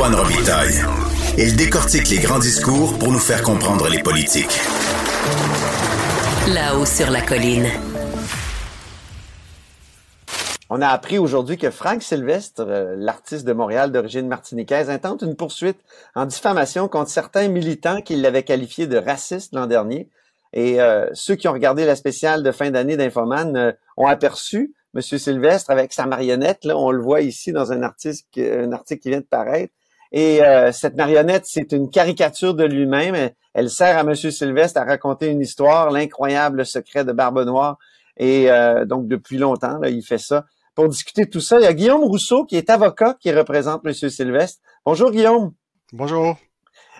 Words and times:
Antoine 0.00 0.14
Robitaille. 0.14 0.82
Il 1.36 1.56
décortique 1.56 2.08
les 2.08 2.20
grands 2.20 2.38
discours 2.38 2.98
pour 2.98 3.12
nous 3.12 3.18
faire 3.18 3.42
comprendre 3.42 3.86
les 3.90 4.02
politiques. 4.02 4.58
Là-haut 6.48 6.86
sur 6.86 7.10
la 7.10 7.20
colline. 7.20 7.66
On 10.70 10.80
a 10.80 10.88
appris 10.88 11.18
aujourd'hui 11.18 11.58
que 11.58 11.70
Frank 11.70 12.02
Sylvestre, 12.02 12.64
euh, 12.66 12.94
l'artiste 12.96 13.46
de 13.46 13.52
Montréal 13.52 13.92
d'origine 13.92 14.26
martiniquaise, 14.26 14.88
intente 14.88 15.20
une 15.20 15.36
poursuite 15.36 15.76
en 16.14 16.24
diffamation 16.24 16.88
contre 16.88 17.10
certains 17.10 17.48
militants 17.48 18.00
qui 18.00 18.16
l'avaient 18.16 18.42
qualifié 18.42 18.86
de 18.86 18.96
raciste 18.96 19.54
l'an 19.54 19.66
dernier. 19.66 20.08
Et 20.54 20.80
euh, 20.80 21.10
ceux 21.12 21.34
qui 21.34 21.46
ont 21.46 21.52
regardé 21.52 21.84
la 21.84 21.94
spéciale 21.94 22.42
de 22.42 22.52
fin 22.52 22.70
d'année 22.70 22.96
d'Infoman 22.96 23.54
euh, 23.54 23.72
ont 23.98 24.06
aperçu 24.06 24.72
M. 24.94 25.02
Sylvestre 25.02 25.70
avec 25.70 25.92
sa 25.92 26.06
marionnette. 26.06 26.64
Là, 26.64 26.78
on 26.78 26.90
le 26.90 27.02
voit 27.02 27.20
ici 27.20 27.52
dans 27.52 27.70
un 27.70 27.82
article 27.82 28.22
qui 28.32 29.10
vient 29.10 29.20
de 29.20 29.26
paraître. 29.28 29.74
Et 30.12 30.40
cette 30.72 30.96
marionnette, 30.96 31.44
c'est 31.46 31.72
une 31.72 31.88
caricature 31.88 32.54
de 32.54 32.64
lui-même. 32.64 33.30
Elle, 33.54 33.70
sert 33.70 33.96
à 33.96 34.00
M. 34.00 34.14
Sylvestre 34.14 34.80
à 34.80 34.84
raconter 34.84 35.28
une 35.28 35.40
histoire, 35.40 35.90
l'incroyable 35.90 36.66
secret 36.66 37.04
de 37.04 37.12
Barbe 37.12 37.44
Noire. 37.44 37.78
Et 38.16 38.48
donc, 38.86 39.06
depuis 39.06 39.38
longtemps, 39.38 39.78
là, 39.78 39.88
il 39.88 40.02
fait 40.02 40.18
ça 40.18 40.46
pour 40.74 40.88
discuter 40.88 41.26
de 41.26 41.30
tout 41.30 41.40
ça. 41.40 41.58
Il 41.58 41.64
y 41.64 41.66
a 41.66 41.72
Guillaume 41.72 42.04
Rousseau, 42.04 42.44
qui 42.44 42.56
est 42.56 42.70
avocat, 42.70 43.16
qui 43.20 43.32
représente 43.32 43.82
M. 43.84 43.92
Sylvestre. 43.92 44.60
Bonjour, 44.84 45.10
Guillaume. 45.10 45.52
Bonjour. 45.92 46.36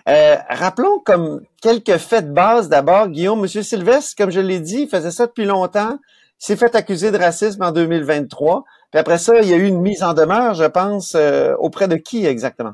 Euh, 0.09 0.35
rappelons 0.49 0.99
comme 0.99 1.41
quelques 1.61 1.97
faits 1.97 2.27
de 2.27 2.33
base 2.33 2.69
d'abord. 2.69 3.07
Guillaume, 3.09 3.39
M. 3.39 3.47
Sylvestre, 3.47 4.15
comme 4.17 4.31
je 4.31 4.39
l'ai 4.39 4.59
dit, 4.59 4.83
il 4.83 4.89
faisait 4.89 5.11
ça 5.11 5.27
depuis 5.27 5.45
longtemps. 5.45 5.97
Il 6.41 6.45
s'est 6.45 6.55
fait 6.55 6.75
accuser 6.75 7.11
de 7.11 7.17
racisme 7.17 7.63
en 7.63 7.71
2023. 7.71 8.63
Puis 8.91 8.99
après 8.99 9.17
ça, 9.17 9.39
il 9.41 9.47
y 9.47 9.53
a 9.53 9.57
eu 9.57 9.67
une 9.67 9.81
mise 9.81 10.03
en 10.03 10.13
demeure, 10.13 10.55
je 10.55 10.65
pense, 10.65 11.13
euh, 11.15 11.55
auprès 11.59 11.87
de 11.87 11.95
qui 11.95 12.25
exactement? 12.25 12.73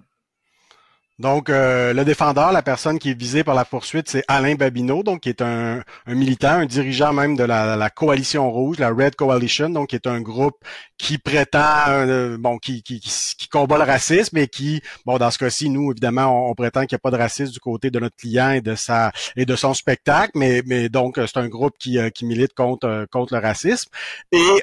Donc, 1.20 1.49
euh, 1.49 1.94
le 1.94 2.05
défendeur, 2.05 2.52
la 2.52 2.62
personne 2.62 3.00
qui 3.00 3.09
est 3.09 3.19
visée 3.19 3.44
par 3.44 3.55
la 3.55 3.66
poursuite, 3.66 4.08
c'est 4.08 4.23
Alain 4.28 4.53
Babineau, 4.53 5.02
donc 5.02 5.22
qui 5.22 5.30
est 5.30 5.42
un, 5.42 5.81
militant, 6.05 6.59
un 6.59 6.67
dirigeant 6.67 7.11
même 7.11 7.36
de 7.36 7.44
la, 7.44 7.89
coalition 7.89 8.52
rouge, 8.52 8.78
la 8.78 8.89
Red 8.89 9.16
Coalition, 9.16 9.72
donc 9.72 9.89
qui 9.89 9.95
est 9.95 10.05
un 10.05 10.22
groupe 10.22 10.58
qui 11.00 11.17
prétend, 11.17 11.88
euh, 11.88 12.38
bon, 12.38 12.59
qui, 12.59 12.83
qui, 12.83 13.00
qui, 13.00 13.50
combat 13.50 13.80
le 13.80 13.83
racisme 13.83 14.38
et 14.38 14.47
qui, 14.47 14.81
bon, 15.08 15.17
dans 15.17 15.31
ce 15.31 15.39
cas-ci, 15.39 15.72
nous, 15.72 15.92
évidemment, 15.92 16.52
on, 16.52 16.53
prétend 16.53 16.81
qu'il 16.81 16.95
n'y 16.95 16.97
a 16.97 17.00
pas 17.00 17.11
de 17.11 17.17
racisme 17.17 17.52
du 17.52 17.59
côté 17.59 17.89
de 17.89 17.99
notre 17.99 18.16
client 18.16 18.52
et 18.52 18.61
de 18.61 18.75
sa 18.75 19.11
et 19.36 19.45
de 19.45 19.55
son 19.55 19.73
spectacle, 19.73 20.31
mais, 20.36 20.61
mais 20.67 20.88
donc 20.88 21.16
c'est 21.17 21.38
un 21.38 21.47
groupe 21.47 21.73
qui, 21.80 21.97
euh, 21.97 22.09
qui 22.09 22.25
milite 22.25 22.53
contre 22.53 23.08
contre 23.11 23.33
le 23.33 23.39
racisme. 23.39 23.89
Et, 24.31 24.61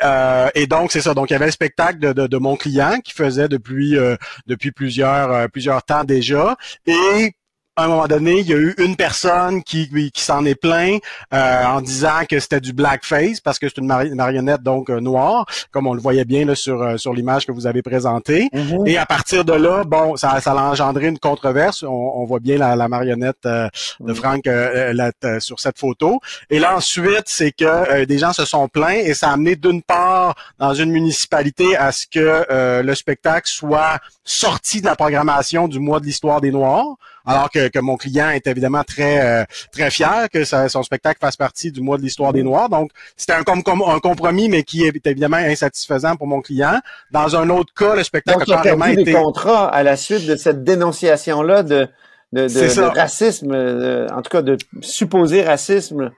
et 0.54 0.66
donc 0.68 0.92
c'est 0.92 1.00
ça. 1.00 1.14
Donc 1.14 1.30
il 1.30 1.32
y 1.32 1.36
avait 1.36 1.46
le 1.46 1.52
spectacle 1.52 1.98
de, 1.98 2.12
de, 2.12 2.26
de 2.28 2.36
mon 2.36 2.56
client 2.56 3.00
qui 3.02 3.12
faisait 3.12 3.48
depuis 3.48 3.96
depuis 4.46 4.70
plusieurs 4.72 5.48
plusieurs 5.50 5.82
temps 5.82 6.04
déjà 6.04 6.43
et 6.86 7.34
à 7.76 7.84
un 7.84 7.88
moment 7.88 8.06
donné, 8.06 8.38
il 8.38 8.46
y 8.46 8.52
a 8.52 8.56
eu 8.56 8.74
une 8.78 8.94
personne 8.94 9.62
qui, 9.64 9.88
qui 10.12 10.22
s'en 10.22 10.44
est 10.44 10.54
plaint 10.54 11.02
euh, 11.32 11.64
en 11.64 11.80
disant 11.80 12.24
que 12.28 12.38
c'était 12.38 12.60
du 12.60 12.72
blackface 12.72 13.40
parce 13.40 13.58
que 13.58 13.68
c'est 13.68 13.78
une 13.78 13.86
marionnette 13.86 14.62
donc 14.62 14.90
euh, 14.90 15.00
noire, 15.00 15.44
comme 15.72 15.88
on 15.88 15.94
le 15.94 16.00
voyait 16.00 16.24
bien 16.24 16.44
là, 16.44 16.54
sur 16.54 16.82
euh, 16.82 16.96
sur 16.96 17.12
l'image 17.12 17.46
que 17.46 17.52
vous 17.52 17.66
avez 17.66 17.82
présentée. 17.82 18.48
Mm-hmm. 18.52 18.88
Et 18.88 18.96
à 18.96 19.06
partir 19.06 19.44
de 19.44 19.52
là, 19.52 19.82
bon, 19.84 20.14
ça, 20.16 20.40
ça 20.40 20.52
a 20.52 20.62
engendré 20.70 21.08
une 21.08 21.18
controverse. 21.18 21.82
On, 21.82 22.24
voit 22.24 22.38
bien 22.38 22.58
la, 22.58 22.88
marionnette 22.88 23.42
de 23.44 23.68
mm. 24.00 24.14
Franck 24.14 24.48
sur 25.40 25.58
cette 25.58 25.78
photo. 25.78 26.20
Et 26.50 26.58
là 26.58 26.76
ensuite, 26.76 27.24
c'est 27.26 27.52
que 27.52 28.04
des 28.04 28.18
gens 28.18 28.32
se 28.32 28.44
sont 28.44 28.68
plaints 28.68 28.92
et 28.92 29.14
ça 29.14 29.30
a 29.30 29.32
amené 29.32 29.56
d'une 29.56 29.82
part 29.82 30.34
dans 30.58 30.74
une 30.74 30.90
municipalité 30.90 31.76
à 31.76 31.92
ce 31.92 32.06
que 32.06 32.82
le 32.82 32.94
spectacle 32.94 33.48
soit 33.48 33.98
sorti 34.22 34.80
de 34.80 34.86
la 34.86 34.96
programmation 34.96 35.68
du 35.68 35.80
mois 35.80 36.00
de 36.00 36.06
l'histoire 36.06 36.40
des 36.40 36.50
Noirs 36.50 36.96
alors 37.24 37.50
que, 37.50 37.68
que, 37.68 37.78
mon 37.78 37.96
client 37.96 38.30
est 38.30 38.46
évidemment 38.46 38.84
très 38.84 39.42
euh, 39.42 39.44
très 39.72 39.90
fier 39.90 40.28
que 40.32 40.44
son 40.44 40.82
spectacle 40.82 41.18
fasse 41.20 41.36
partie 41.36 41.70
du 41.70 41.80
mois 41.80 41.96
de 41.96 42.02
l'histoire 42.02 42.32
des 42.32 42.42
Noirs. 42.42 42.68
Donc, 42.68 42.90
c'était 43.16 43.32
un, 43.32 43.42
un 43.42 44.00
compromis, 44.00 44.48
mais 44.48 44.62
qui 44.62 44.84
est 44.84 45.06
évidemment 45.06 45.36
insatisfaisant 45.36 46.16
pour 46.16 46.26
mon 46.26 46.40
client. 46.40 46.80
Dans 47.10 47.36
un 47.36 47.50
autre 47.50 47.72
cas, 47.74 47.94
le 47.94 48.04
spectacle 48.04 48.52
a 48.52 48.56
carrément 48.62 48.86
été... 48.86 49.04
des 49.04 49.12
contrats 49.12 49.68
à 49.68 49.82
la 49.82 49.96
suite 49.96 50.26
de 50.26 50.36
cette 50.36 50.64
dénonciation-là 50.64 51.62
de, 51.62 51.88
de, 52.32 52.46
de, 52.46 52.80
racisme, 52.82 53.52
en 54.10 54.22
tout 54.22 54.30
cas 54.30 54.42
de 54.42 54.56
supposé 54.80 55.42
racisme. 55.42 56.10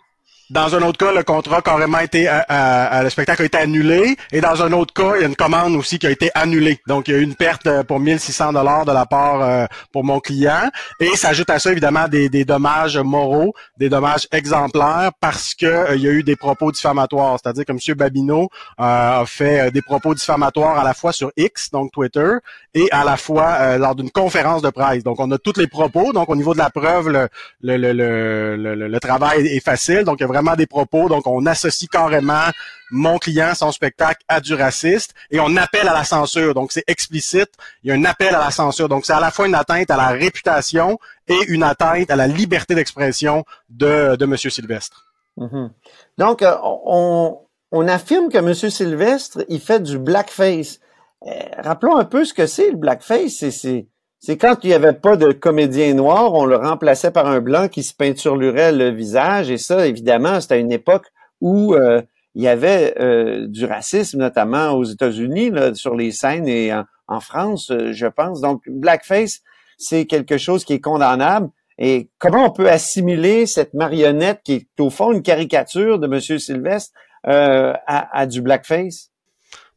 Dans 0.49 0.77
un 0.77 0.83
autre 0.83 0.97
cas, 0.97 1.12
le 1.12 1.25
contrat 1.25 1.61
a 1.67 2.05
été, 2.05 2.29
euh, 2.29 2.39
euh, 2.49 3.03
le 3.03 3.11
spectacle 3.11 3.43
a 3.43 3.45
été 3.47 3.59
annulé. 3.59 4.17
Et 4.31 4.41
dans 4.41 4.62
un 4.62 4.73
autre 4.73 4.95
cas, 4.95 5.17
il 5.17 5.23
y 5.23 5.25
a 5.25 5.27
une 5.27 5.34
commande 5.34 5.75
aussi 5.75 5.99
qui 5.99 6.07
a 6.07 6.11
été 6.11 6.31
annulée. 6.37 6.79
Donc, 6.87 7.09
il 7.09 7.15
y 7.15 7.17
a 7.17 7.19
eu 7.19 7.25
une 7.25 7.34
perte 7.34 7.67
euh, 7.67 7.83
pour 7.83 7.99
1600 7.99 8.53
dollars 8.53 8.84
de 8.84 8.93
la 8.93 9.07
part 9.07 9.67
pour 9.93 10.05
mon 10.05 10.21
client. 10.21 10.71
Et 11.01 11.17
s'ajoute 11.17 11.51
à 11.51 11.59
ça, 11.59 11.73
évidemment, 11.73 12.07
des, 12.07 12.29
des, 12.29 12.45
dommages 12.45 12.97
moraux, 12.97 13.55
des 13.77 13.89
dommages 13.89 14.29
exemplaires 14.31 15.11
parce 15.21 15.53
que 15.53 15.97
il 15.97 16.03
y 16.03 16.09
a 16.09 16.12
eu 16.12 16.23
des 16.23 16.37
propos 16.37 16.71
diffamatoires. 16.71 17.39
C'est-à-dire 17.43 17.65
que 17.65 17.73
M. 17.73 17.97
Babineau 17.97 18.49
a 18.78 19.25
fait 19.27 19.73
des 19.73 19.83
propos 19.83 20.15
diffamatoires 20.15 20.78
à 20.78 20.84
la 20.84 20.95
fois 20.95 21.11
sur 21.11 21.33
X, 21.37 21.71
donc 21.71 21.91
Twitter, 21.91 22.31
et 22.73 22.89
à 22.93 23.03
la 23.03 23.17
fois 23.17 23.78
lors 23.78 23.97
d'une 23.97 24.11
conférence 24.11 24.63
de 24.63 24.71
presse. 24.71 25.03
Donc, 25.03 25.19
on 25.19 25.31
a 25.33 25.39
tous 25.39 25.59
les 25.59 25.67
propos. 25.67 26.13
Donc, 26.13 26.28
au 26.28 26.37
niveau 26.37 26.53
de 26.53 26.59
la 26.59 26.71
preuve, 26.71 27.09
le, 27.09 27.28
le, 27.63 27.77
le, 27.77 28.57
le, 28.57 28.89
le 28.89 29.01
travail 29.01 29.47
est 29.47 29.65
facile. 29.65 30.05
Donc, 30.05 30.21
il 30.21 30.23
y 30.23 30.25
a 30.25 30.36
vraiment 30.37 30.57
des 30.57 30.67
propos. 30.67 31.09
Donc, 31.09 31.27
on 31.27 31.45
associe 31.47 31.89
carrément 31.89 32.51
mon 32.91 33.19
client, 33.19 33.55
son 33.55 33.73
spectacle 33.73 34.23
à 34.29 34.41
du 34.41 34.55
raciste 34.55 35.15
et 35.31 35.41
on 35.41 35.57
appelle 35.57 35.89
à 35.89 35.95
la 35.95 36.05
censure. 36.05 36.55
Donc, 36.55 36.73
c'est 36.73 36.85
explicite. 36.87 37.51
Il 37.83 37.89
y 37.89 37.91
a 37.91 37.95
un 37.95 38.05
appel 38.05 38.35
à 38.35 38.39
la 38.39 38.51
censure. 38.51 38.89
Donc, 38.89 39.05
c'est 39.07 39.13
à 39.13 39.21
la 39.21 39.31
fois 39.31 39.47
une 39.47 39.55
atteinte 39.55 39.91
à 39.91 39.97
la 39.97 40.09
réputation 40.09 40.99
et 41.29 41.39
une 41.49 41.63
atteinte 41.63 42.11
à 42.11 42.17
la 42.17 42.27
liberté 42.27 42.75
d'expression 42.75 43.45
de, 43.69 44.17
de 44.17 44.25
M. 44.25 44.37
Sylvestre. 44.37 45.07
Mm-hmm. 45.39 45.71
Donc, 46.19 46.43
euh, 46.43 46.57
on, 46.63 47.89
affirme 47.89 48.31
que 48.31 48.39
M. 48.39 48.55
Sylvestre, 48.55 49.45
il 49.49 49.61
fait 49.61 49.81
du 49.81 49.99
blackface. 49.99 50.81
Euh, 51.27 51.31
rappelons 51.59 51.97
un 51.97 52.05
peu 52.05 52.25
ce 52.25 52.33
que 52.33 52.47
c'est 52.47 52.71
le 52.71 52.77
blackface. 52.77 53.49
C'est 53.51 53.87
c'est 54.27 54.37
quand 54.37 54.57
il 54.65 54.71
n'y 54.71 54.75
avait 54.75 54.93
pas 54.93 55.15
de 55.15 55.31
comédien 55.31 55.95
noir, 55.95 56.35
on 56.35 56.47
le 56.47 56.57
remplaçait 56.57 57.13
par 57.13 57.29
un 57.29 57.41
blanc 57.41 57.69
qui 57.69 57.85
se 57.85 57.95
peinturelurait 57.95 58.73
le 58.73 58.91
visage. 58.91 59.53
Et 59.53 59.57
ça, 59.57 59.87
évidemment, 59.87 60.41
c'était 60.41 60.59
une 60.59 60.73
époque 60.73 61.07
où 61.41 61.75
euh, 61.75 62.03
il 62.35 62.43
y 62.43 62.49
avait 62.49 62.97
euh, 62.99 63.47
du 63.47 63.67
racisme, 63.67 64.19
notamment 64.19 64.73
aux 64.73 64.83
États-Unis, 64.83 65.53
sur 65.75 65.95
les 65.95 66.11
scènes 66.11 66.49
et 66.49 66.75
en, 67.07 67.21
France, 67.21 67.71
euh, 67.71 67.93
je 67.93 68.09
pense. 68.09 68.41
Donc, 68.41 68.63
blackface, 68.67 69.43
c'est 69.79 70.07
quelque 70.07 70.39
chose 70.39 70.65
qui 70.65 70.73
est 70.73 70.81
condamnable. 70.81 71.49
Et 71.79 72.11
comment 72.19 72.47
on 72.47 72.51
peut 72.51 72.69
assimiler 72.69 73.47
cette 73.47 73.75
marionnette 73.75 74.41
qui 74.43 74.55
est 74.55 74.81
au 74.81 74.91
fond 74.91 75.13
une 75.13 75.23
caricature 75.23 76.01
de 76.01 76.13
M. 76.13 76.21
Sylvestre 76.41 76.91
à 77.23 78.27
du 78.27 78.43
blackface? 78.43 79.13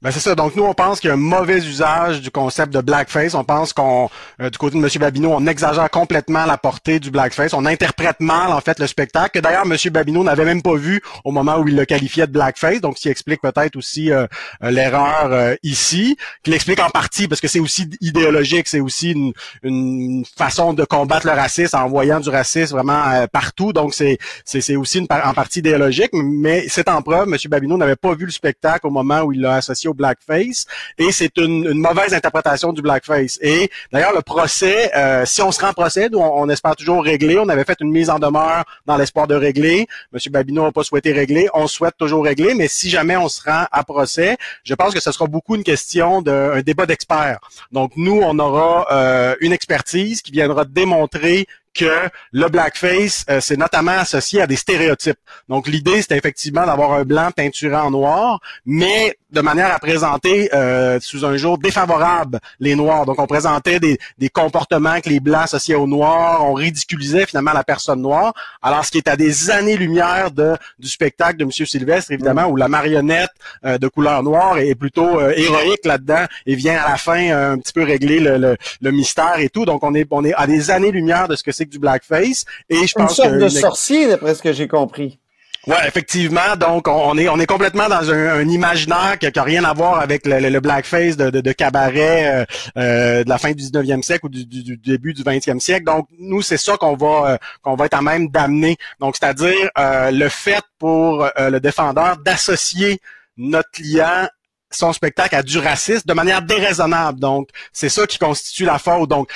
Ben 0.01 0.11
c'est 0.11 0.21
ça. 0.21 0.33
Donc 0.33 0.55
nous, 0.55 0.63
on 0.63 0.73
pense 0.73 1.01
qu'il 1.01 1.09
y 1.09 1.11
a 1.11 1.15
un 1.15 1.17
mauvais 1.17 1.57
usage 1.57 2.21
du 2.21 2.31
concept 2.31 2.73
de 2.73 2.79
blackface. 2.79 3.33
On 3.33 3.43
pense 3.43 3.73
qu'on, 3.73 4.09
euh, 4.41 4.49
du 4.49 4.57
côté 4.57 4.79
de 4.79 4.81
M. 4.81 4.89
Babineau, 4.97 5.33
on 5.33 5.45
exagère 5.45 5.89
complètement 5.89 6.45
la 6.45 6.57
portée 6.57 7.01
du 7.01 7.11
blackface. 7.11 7.53
On 7.53 7.65
interprète 7.65 8.21
mal 8.21 8.53
en 8.53 8.61
fait 8.61 8.79
le 8.79 8.87
spectacle. 8.87 9.31
Que 9.31 9.39
d'ailleurs, 9.39 9.65
M. 9.65 9.75
Babineau 9.91 10.23
n'avait 10.23 10.45
même 10.45 10.61
pas 10.61 10.75
vu 10.75 11.01
au 11.25 11.31
moment 11.31 11.57
où 11.57 11.67
il 11.67 11.75
le 11.75 11.83
qualifiait 11.83 12.27
de 12.27 12.31
blackface. 12.31 12.79
Donc, 12.79 12.97
ce 12.97 13.09
explique 13.09 13.41
peut-être 13.41 13.75
aussi 13.75 14.09
euh, 14.09 14.25
euh, 14.63 14.71
l'erreur 14.71 15.57
ici, 15.63 16.15
qu'il 16.43 16.53
explique 16.53 16.79
en 16.79 16.89
partie 16.89 17.27
parce 17.27 17.41
que 17.41 17.49
c'est 17.49 17.59
aussi 17.59 17.89
idéologique, 17.99 18.69
c'est 18.69 18.79
aussi 18.79 19.11
une, 19.11 19.33
une, 19.63 20.23
façon 20.37 20.73
de 20.73 20.85
combattre 20.85 21.27
le 21.27 21.33
racisme 21.33 21.75
en 21.75 21.89
voyant 21.89 22.21
du 22.21 22.29
racisme 22.29 22.75
vraiment 22.75 23.25
partout. 23.33 23.73
Donc, 23.73 23.93
c'est 23.93 24.17
c'est 24.45 24.77
aussi 24.77 24.99
une, 24.99 25.07
en 25.11 25.33
partie 25.33 25.59
idéologique, 25.59 26.11
mais 26.13 26.67
c'est 26.69 26.87
en 26.87 27.01
preuve. 27.01 27.27
M. 27.27 27.35
Babineau 27.49 27.77
n'avait 27.77 27.97
pas 27.97 28.13
vu 28.13 28.25
le 28.25 28.31
spectacle 28.31 28.87
au 28.87 28.91
moment 28.91 29.23
où 29.23 29.33
il 29.33 29.41
l'a 29.41 29.55
associé 29.55 29.88
au 29.89 29.93
blackface 29.93 30.65
et 30.97 31.11
c'est 31.11 31.37
une, 31.37 31.73
mauvaise 31.73 32.13
interprétation 32.13 32.73
du 32.73 32.81
blackface. 32.81 33.37
Et 33.41 33.69
d'ailleurs, 33.91 34.13
le 34.13 34.21
procès, 34.21 34.91
euh, 34.95 35.25
si 35.25 35.41
on 35.41 35.51
se 35.51 35.61
rend 35.61 35.73
procès, 35.73 36.09
on, 36.13 36.41
on, 36.41 36.49
espère 36.49 36.75
toujours 36.75 37.03
régler. 37.03 37.37
On 37.37 37.49
avait 37.49 37.63
fait 37.63 37.77
une 37.81 37.91
mise 37.91 38.09
en 38.09 38.19
demeure 38.19 38.63
dans 38.85 38.97
l'espoir 38.97 39.27
de 39.27 39.35
régler. 39.35 39.87
Monsieur 40.11 40.31
Babineau 40.31 40.63
n'a 40.63 40.71
pas 40.71 40.83
souhaité 40.83 41.11
régler. 41.11 41.47
On 41.53 41.67
souhaite 41.67 41.95
toujours 41.97 42.23
régler, 42.23 42.53
mais 42.55 42.67
si 42.67 42.89
jamais 42.89 43.17
on 43.17 43.29
se 43.29 43.41
rend 43.43 43.65
à 43.71 43.83
procès, 43.83 44.37
je 44.63 44.73
pense 44.73 44.93
que 44.93 44.99
ce 44.99 45.11
sera 45.11 45.27
beaucoup 45.27 45.55
une 45.55 45.63
question 45.63 46.21
d'un 46.21 46.61
débat 46.61 46.85
d'experts. 46.85 47.39
Donc 47.71 47.91
nous, 47.95 48.19
on 48.23 48.37
aura 48.39 48.87
euh, 48.91 49.35
une 49.41 49.53
expertise 49.53 50.21
qui 50.21 50.31
viendra 50.31 50.65
démontrer 50.65 51.47
que 51.73 52.09
le 52.31 52.47
blackface, 52.49 53.25
euh, 53.29 53.39
c'est 53.41 53.57
notamment 53.57 53.91
associé 53.91 54.41
à 54.41 54.47
des 54.47 54.55
stéréotypes. 54.55 55.19
Donc 55.47 55.67
l'idée, 55.67 56.01
c'est 56.01 56.17
effectivement 56.17 56.65
d'avoir 56.65 56.93
un 56.93 57.03
blanc 57.03 57.29
peinturé 57.31 57.75
en 57.75 57.91
noir, 57.91 58.39
mais 58.65 59.15
de 59.31 59.41
manière 59.41 59.73
à 59.73 59.79
présenter 59.79 60.49
euh, 60.53 60.99
sous 61.01 61.25
un 61.25 61.37
jour 61.37 61.57
défavorable 61.57 62.39
les 62.59 62.75
Noirs. 62.75 63.05
Donc, 63.05 63.19
on 63.19 63.27
présentait 63.27 63.79
des, 63.79 63.99
des 64.17 64.29
comportements 64.29 64.99
que 65.01 65.09
les 65.09 65.19
Blancs 65.19 65.43
associaient 65.43 65.75
aux 65.75 65.87
Noirs, 65.87 66.45
on 66.45 66.53
ridiculisait 66.53 67.25
finalement 67.25 67.53
la 67.53 67.63
personne 67.63 68.01
noire. 68.01 68.33
Alors, 68.61 68.83
ce 68.85 68.91
qui 68.91 68.97
est 68.97 69.07
à 69.07 69.15
des 69.15 69.51
années-lumière 69.51 70.31
de 70.31 70.55
du 70.79 70.87
spectacle 70.87 71.37
de 71.37 71.43
M. 71.43 71.51
Sylvestre, 71.51 72.11
évidemment, 72.11 72.45
où 72.45 72.55
la 72.55 72.67
marionnette 72.67 73.31
euh, 73.65 73.77
de 73.77 73.87
couleur 73.87 74.23
noire 74.23 74.57
est 74.57 74.75
plutôt 74.75 75.19
euh, 75.19 75.33
héroïque 75.35 75.85
là-dedans 75.85 76.25
et 76.45 76.55
vient 76.55 76.77
à 76.77 76.91
la 76.91 76.97
fin 76.97 77.51
un 77.51 77.57
petit 77.57 77.73
peu 77.73 77.83
régler 77.83 78.19
le, 78.19 78.57
le, 78.81 78.91
mystère 78.91 79.39
et 79.39 79.49
tout. 79.49 79.65
Donc, 79.65 79.83
on 79.83 79.93
est 79.93 80.07
on 80.11 80.25
est 80.25 80.33
à 80.33 80.47
des 80.47 80.71
années-lumière 80.71 81.27
de 81.27 81.35
ce 81.35 81.43
que 81.43 81.51
c'est 81.51 81.65
que 81.65 81.71
du 81.71 81.79
blackface. 81.79 82.45
Et 82.69 82.87
je 82.87 82.93
pense 82.93 83.19
une 83.19 83.23
sorte 83.23 83.37
de 83.37 83.49
sorcier, 83.49 84.07
d'après 84.07 84.35
ce 84.35 84.41
que 84.41 84.53
j'ai 84.53 84.67
compris. 84.67 85.19
Ouais, 85.69 85.87
effectivement. 85.87 86.55
Donc, 86.59 86.87
on 86.87 87.15
est 87.15 87.29
on 87.29 87.39
est 87.39 87.45
complètement 87.45 87.87
dans 87.87 88.09
un, 88.09 88.41
imaginaire 88.41 89.19
qui 89.19 89.27
n'a 89.31 89.43
rien 89.43 89.63
à 89.63 89.73
voir 89.73 89.99
avec 89.99 90.25
le, 90.25 90.59
blackface 90.59 91.15
de, 91.15 91.29
de, 91.29 91.51
cabaret 91.51 92.25
euh, 92.25 92.45
euh, 92.77 93.23
de 93.23 93.29
la 93.29 93.37
fin 93.37 93.51
du 93.51 93.63
19e 93.63 94.01
siècle 94.01 94.25
ou 94.25 94.29
du, 94.29 94.77
début 94.77 95.13
du 95.13 95.21
20e 95.21 95.59
siècle. 95.59 95.85
Donc, 95.85 96.07
nous, 96.17 96.41
c'est 96.41 96.57
ça 96.57 96.75
qu'on 96.77 96.95
va 96.95 97.33
euh, 97.33 97.37
qu'on 97.61 97.75
va 97.75 97.85
être 97.85 97.93
à 97.93 98.01
même 98.01 98.29
d'amener. 98.29 98.77
Donc, 98.99 99.15
c'est-à-dire 99.15 99.69
le 99.77 100.27
fait 100.29 100.63
pour 100.79 101.29
le 101.37 101.59
défendeur 101.59 102.17
d'associer 102.17 102.99
notre 103.37 103.69
client 103.69 104.27
son 104.71 104.93
spectacle 104.93 105.35
à 105.35 105.43
du 105.43 105.57
racisme 105.57 106.03
de 106.05 106.13
manière 106.13 106.41
déraisonnable. 106.41 107.19
Donc, 107.19 107.49
c'est 107.73 107.89
ça 107.89 108.05
qui 108.05 108.17
constitue 108.17 108.65
la 108.65 108.79
faute. 108.79 109.09
Donc, 109.09 109.31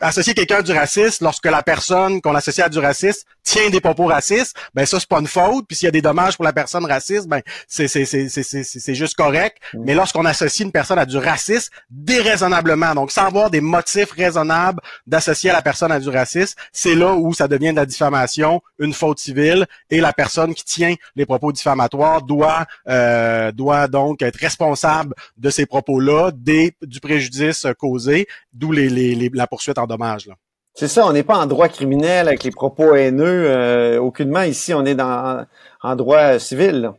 associer 0.00 0.34
quelqu'un 0.34 0.58
à 0.58 0.62
du 0.62 0.72
racisme 0.72 1.24
lorsque 1.24 1.46
la 1.46 1.62
personne 1.62 2.20
qu'on 2.20 2.34
associe 2.34 2.66
à 2.66 2.68
du 2.68 2.78
racisme 2.78 3.22
tient 3.44 3.70
des 3.70 3.80
propos 3.80 4.06
racistes, 4.06 4.56
ben 4.74 4.86
ça 4.86 4.98
c'est 4.98 5.08
pas 5.08 5.20
une 5.20 5.26
faute. 5.26 5.66
Puis 5.68 5.76
s'il 5.76 5.86
y 5.86 5.88
a 5.88 5.92
des 5.92 6.02
dommages 6.02 6.36
pour 6.36 6.44
la 6.44 6.52
personne 6.52 6.84
raciste, 6.84 7.28
ben 7.28 7.42
c'est 7.68 7.88
c'est 7.88 8.04
c'est 8.04 8.28
c'est 8.28 8.64
c'est 8.64 8.94
juste 8.94 9.14
correct. 9.16 9.58
Mm. 9.72 9.84
Mais 9.84 9.94
lorsqu'on 9.94 10.24
associe 10.24 10.64
une 10.64 10.72
personne 10.72 10.98
à 10.98 11.06
du 11.06 11.18
racisme 11.18 11.70
déraisonnablement, 11.90 12.94
donc 12.94 13.12
sans 13.12 13.26
avoir 13.26 13.50
des 13.50 13.60
motifs 13.60 14.10
raisonnables 14.12 14.80
d'associer 15.06 15.52
la 15.52 15.62
personne 15.62 15.92
à 15.92 16.00
du 16.00 16.08
racisme, 16.08 16.56
c'est 16.72 16.94
là 16.94 17.14
où 17.14 17.32
ça 17.34 17.46
devient 17.46 17.70
de 17.70 17.76
la 17.76 17.86
diffamation, 17.86 18.62
une 18.78 18.94
faute 18.94 19.18
civile, 19.18 19.66
et 19.90 20.00
la 20.00 20.12
personne 20.12 20.54
qui 20.54 20.64
tient 20.64 20.94
les 21.14 21.26
propos 21.26 21.52
diffamatoires 21.52 22.22
doit 22.22 22.66
euh, 22.88 23.52
doit 23.52 23.88
donc 23.88 24.22
être 24.22 24.36
responsable 24.36 25.14
de 25.36 25.50
ces 25.50 25.66
propos-là, 25.66 26.30
des 26.34 26.74
du 26.82 27.00
préjudice 27.00 27.66
causé, 27.78 28.26
d'où 28.52 28.72
les, 28.72 28.88
les, 28.88 29.30
la 29.32 29.46
poursuite 29.46 29.78
en 29.78 29.86
dommages. 29.86 30.26
Là. 30.26 30.34
C'est 30.74 30.88
ça, 30.88 31.06
on 31.06 31.12
n'est 31.12 31.22
pas 31.22 31.38
en 31.38 31.46
droit 31.46 31.68
criminel 31.68 32.26
avec 32.26 32.42
les 32.42 32.50
propos 32.50 32.96
haineux. 32.96 33.46
Euh, 33.48 33.98
aucunement 34.00 34.42
ici, 34.42 34.74
on 34.74 34.84
est 34.84 34.96
dans 34.96 35.46
en 35.82 35.96
droit 35.96 36.38
civil. 36.40 36.90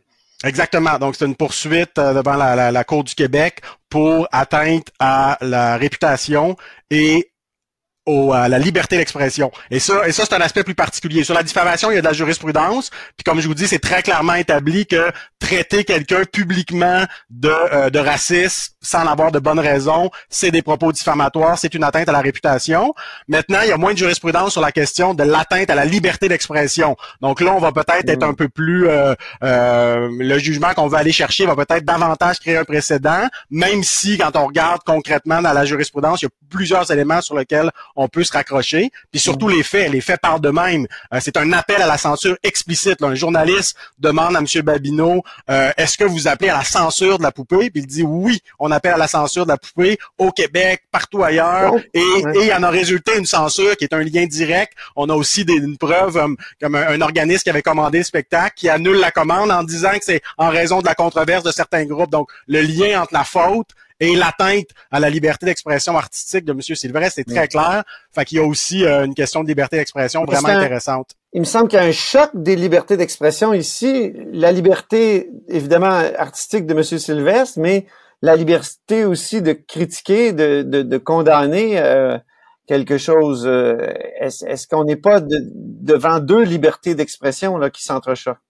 Exactement. 0.44 0.98
Donc, 0.98 1.16
c'est 1.16 1.26
une 1.26 1.36
poursuite 1.36 1.98
euh, 1.98 2.14
devant 2.14 2.36
la, 2.36 2.70
la, 2.70 2.84
Cour 2.84 3.04
du 3.04 3.14
Québec 3.14 3.60
pour 3.90 4.28
atteinte 4.32 4.88
à 4.98 5.36
la 5.40 5.76
réputation 5.76 6.56
et 6.90 7.30
à 8.06 8.48
la 8.48 8.58
liberté 8.58 8.96
d'expression. 8.96 9.50
Et 9.70 9.80
ça, 9.80 10.06
et 10.06 10.12
ça 10.12 10.24
c'est 10.24 10.34
un 10.34 10.40
aspect 10.40 10.62
plus 10.62 10.74
particulier. 10.74 11.24
Sur 11.24 11.34
la 11.34 11.42
diffamation, 11.42 11.90
il 11.90 11.94
y 11.94 11.98
a 11.98 12.00
de 12.00 12.06
la 12.06 12.12
jurisprudence. 12.12 12.90
Puis 13.16 13.24
comme 13.24 13.40
je 13.40 13.48
vous 13.48 13.54
dis, 13.54 13.66
c'est 13.66 13.80
très 13.80 14.02
clairement 14.02 14.34
établi 14.34 14.86
que 14.86 15.10
traiter 15.38 15.84
quelqu'un 15.84 16.24
publiquement 16.24 17.04
de, 17.30 17.50
euh, 17.72 17.90
de 17.90 17.98
racisme 17.98 18.72
sans 18.80 19.06
avoir 19.06 19.32
de 19.32 19.38
bonnes 19.38 19.58
raisons, 19.58 20.10
c'est 20.28 20.50
des 20.50 20.62
propos 20.62 20.92
diffamatoires, 20.92 21.58
c'est 21.58 21.74
une 21.74 21.82
atteinte 21.82 22.08
à 22.08 22.12
la 22.12 22.20
réputation. 22.20 22.94
Maintenant, 23.26 23.58
il 23.62 23.68
y 23.68 23.72
a 23.72 23.76
moins 23.76 23.92
de 23.92 23.98
jurisprudence 23.98 24.52
sur 24.52 24.60
la 24.60 24.70
question 24.70 25.12
de 25.12 25.24
l'atteinte 25.24 25.70
à 25.70 25.74
la 25.74 25.84
liberté 25.84 26.28
d'expression. 26.28 26.96
Donc 27.20 27.40
là, 27.40 27.52
on 27.54 27.58
va 27.58 27.72
peut-être 27.72 28.08
être 28.08 28.24
mm. 28.24 28.30
un 28.30 28.34
peu 28.34 28.48
plus... 28.48 28.88
Euh, 28.88 29.14
euh, 29.42 30.08
le 30.18 30.38
jugement 30.38 30.72
qu'on 30.74 30.86
va 30.86 30.98
aller 30.98 31.12
chercher 31.12 31.46
va 31.46 31.56
peut-être 31.56 31.84
davantage 31.84 32.38
créer 32.38 32.56
un 32.56 32.64
précédent, 32.64 33.26
même 33.50 33.82
si 33.82 34.18
quand 34.18 34.36
on 34.36 34.46
regarde 34.46 34.82
concrètement 34.84 35.42
dans 35.42 35.52
la 35.52 35.64
jurisprudence, 35.64 36.22
il 36.22 36.26
y 36.26 36.28
a 36.28 36.30
plusieurs 36.48 36.90
éléments 36.90 37.20
sur 37.20 37.36
lesquels 37.36 37.70
on 37.96 38.08
peut 38.08 38.24
se 38.24 38.32
raccrocher. 38.32 38.90
Puis 39.10 39.20
surtout 39.20 39.48
les 39.48 39.62
faits, 39.62 39.90
les 39.90 40.00
faits 40.00 40.20
parlent 40.20 40.40
de 40.40 40.50
même. 40.50 40.86
Euh, 41.12 41.18
c'est 41.20 41.36
un 41.36 41.52
appel 41.52 41.80
à 41.82 41.86
la 41.86 41.98
censure 41.98 42.36
explicite. 42.42 43.02
Un 43.02 43.14
journaliste 43.14 43.76
demande 43.98 44.36
à 44.36 44.40
M. 44.40 44.46
Babineau, 44.62 45.22
euh, 45.50 45.72
est-ce 45.76 45.96
que 45.96 46.04
vous 46.04 46.28
appelez 46.28 46.50
à 46.50 46.58
la 46.58 46.64
censure 46.64 47.18
de 47.18 47.22
la 47.22 47.32
poupée? 47.32 47.70
Puis 47.70 47.82
il 47.82 47.86
dit 47.86 48.02
oui, 48.02 48.40
on 48.58 48.70
appelle 48.70 48.94
à 48.94 48.98
la 48.98 49.08
censure 49.08 49.44
de 49.44 49.50
la 49.50 49.56
poupée 49.56 49.98
au 50.18 50.30
Québec, 50.30 50.82
partout 50.90 51.22
ailleurs. 51.22 51.72
Oh, 51.74 51.80
et, 51.94 52.44
il 52.44 52.52
en 52.52 52.62
a 52.62 52.70
résulté 52.70 53.16
une 53.18 53.26
censure 53.26 53.76
qui 53.76 53.84
est 53.84 53.94
un 53.94 54.02
lien 54.02 54.26
direct. 54.26 54.74
On 54.94 55.08
a 55.08 55.14
aussi 55.14 55.44
des, 55.44 55.54
une 55.54 55.78
preuve 55.78 56.16
euh, 56.16 56.28
comme 56.60 56.74
un, 56.74 57.00
organisme 57.00 57.42
qui 57.42 57.50
avait 57.50 57.62
commandé 57.62 57.98
le 57.98 58.04
spectacle 58.04 58.54
qui 58.56 58.68
annule 58.68 58.98
la 58.98 59.10
commande 59.10 59.50
en 59.50 59.62
disant 59.62 59.92
que 59.92 60.04
c'est 60.04 60.22
en 60.38 60.48
raison 60.48 60.80
de 60.80 60.86
la 60.86 60.94
controverse 60.94 61.42
de 61.42 61.52
certains 61.52 61.84
groupes. 61.84 62.10
Donc 62.10 62.30
le 62.46 62.60
lien 62.60 63.02
entre 63.02 63.14
la 63.14 63.24
faute 63.24 63.70
et 64.00 64.14
l'atteinte 64.14 64.66
à 64.90 65.00
la 65.00 65.10
liberté 65.10 65.46
d'expression 65.46 65.96
artistique 65.96 66.44
de 66.44 66.52
M. 66.52 66.60
Sylvestre, 66.60 67.14
c'est 67.16 67.24
très 67.24 67.48
clair. 67.48 67.84
Fait 68.14 68.24
qu'il 68.24 68.38
y 68.38 68.40
a 68.40 68.44
aussi 68.44 68.84
euh, 68.84 69.04
une 69.04 69.14
question 69.14 69.42
de 69.42 69.48
liberté 69.48 69.76
d'expression 69.76 70.24
vraiment 70.24 70.48
intéressante. 70.48 71.12
Il 71.32 71.40
me 71.40 71.46
semble 71.46 71.68
qu'il 71.68 71.78
y 71.78 71.82
a 71.82 71.86
un 71.86 71.92
choc 71.92 72.30
des 72.34 72.56
libertés 72.56 72.96
d'expression 72.96 73.52
ici. 73.52 74.12
La 74.32 74.52
liberté, 74.52 75.30
évidemment, 75.48 76.02
artistique 76.18 76.66
de 76.66 76.74
M. 76.74 76.82
Sylvestre, 76.82 77.58
mais 77.58 77.86
la 78.22 78.36
liberté 78.36 79.04
aussi 79.04 79.42
de 79.42 79.52
critiquer, 79.52 80.32
de, 80.32 80.62
de, 80.62 80.82
de 80.82 80.98
condamner 80.98 81.78
euh, 81.78 82.18
quelque 82.66 82.98
chose. 82.98 83.46
Euh, 83.46 83.76
est-ce 84.20 84.66
qu'on 84.66 84.84
n'est 84.84 84.96
pas 84.96 85.20
devant 85.20 86.20
deux 86.20 86.42
libertés 86.42 86.94
d'expression 86.94 87.56
là 87.56 87.70
qui 87.70 87.82
s'entrechoquent? 87.82 88.40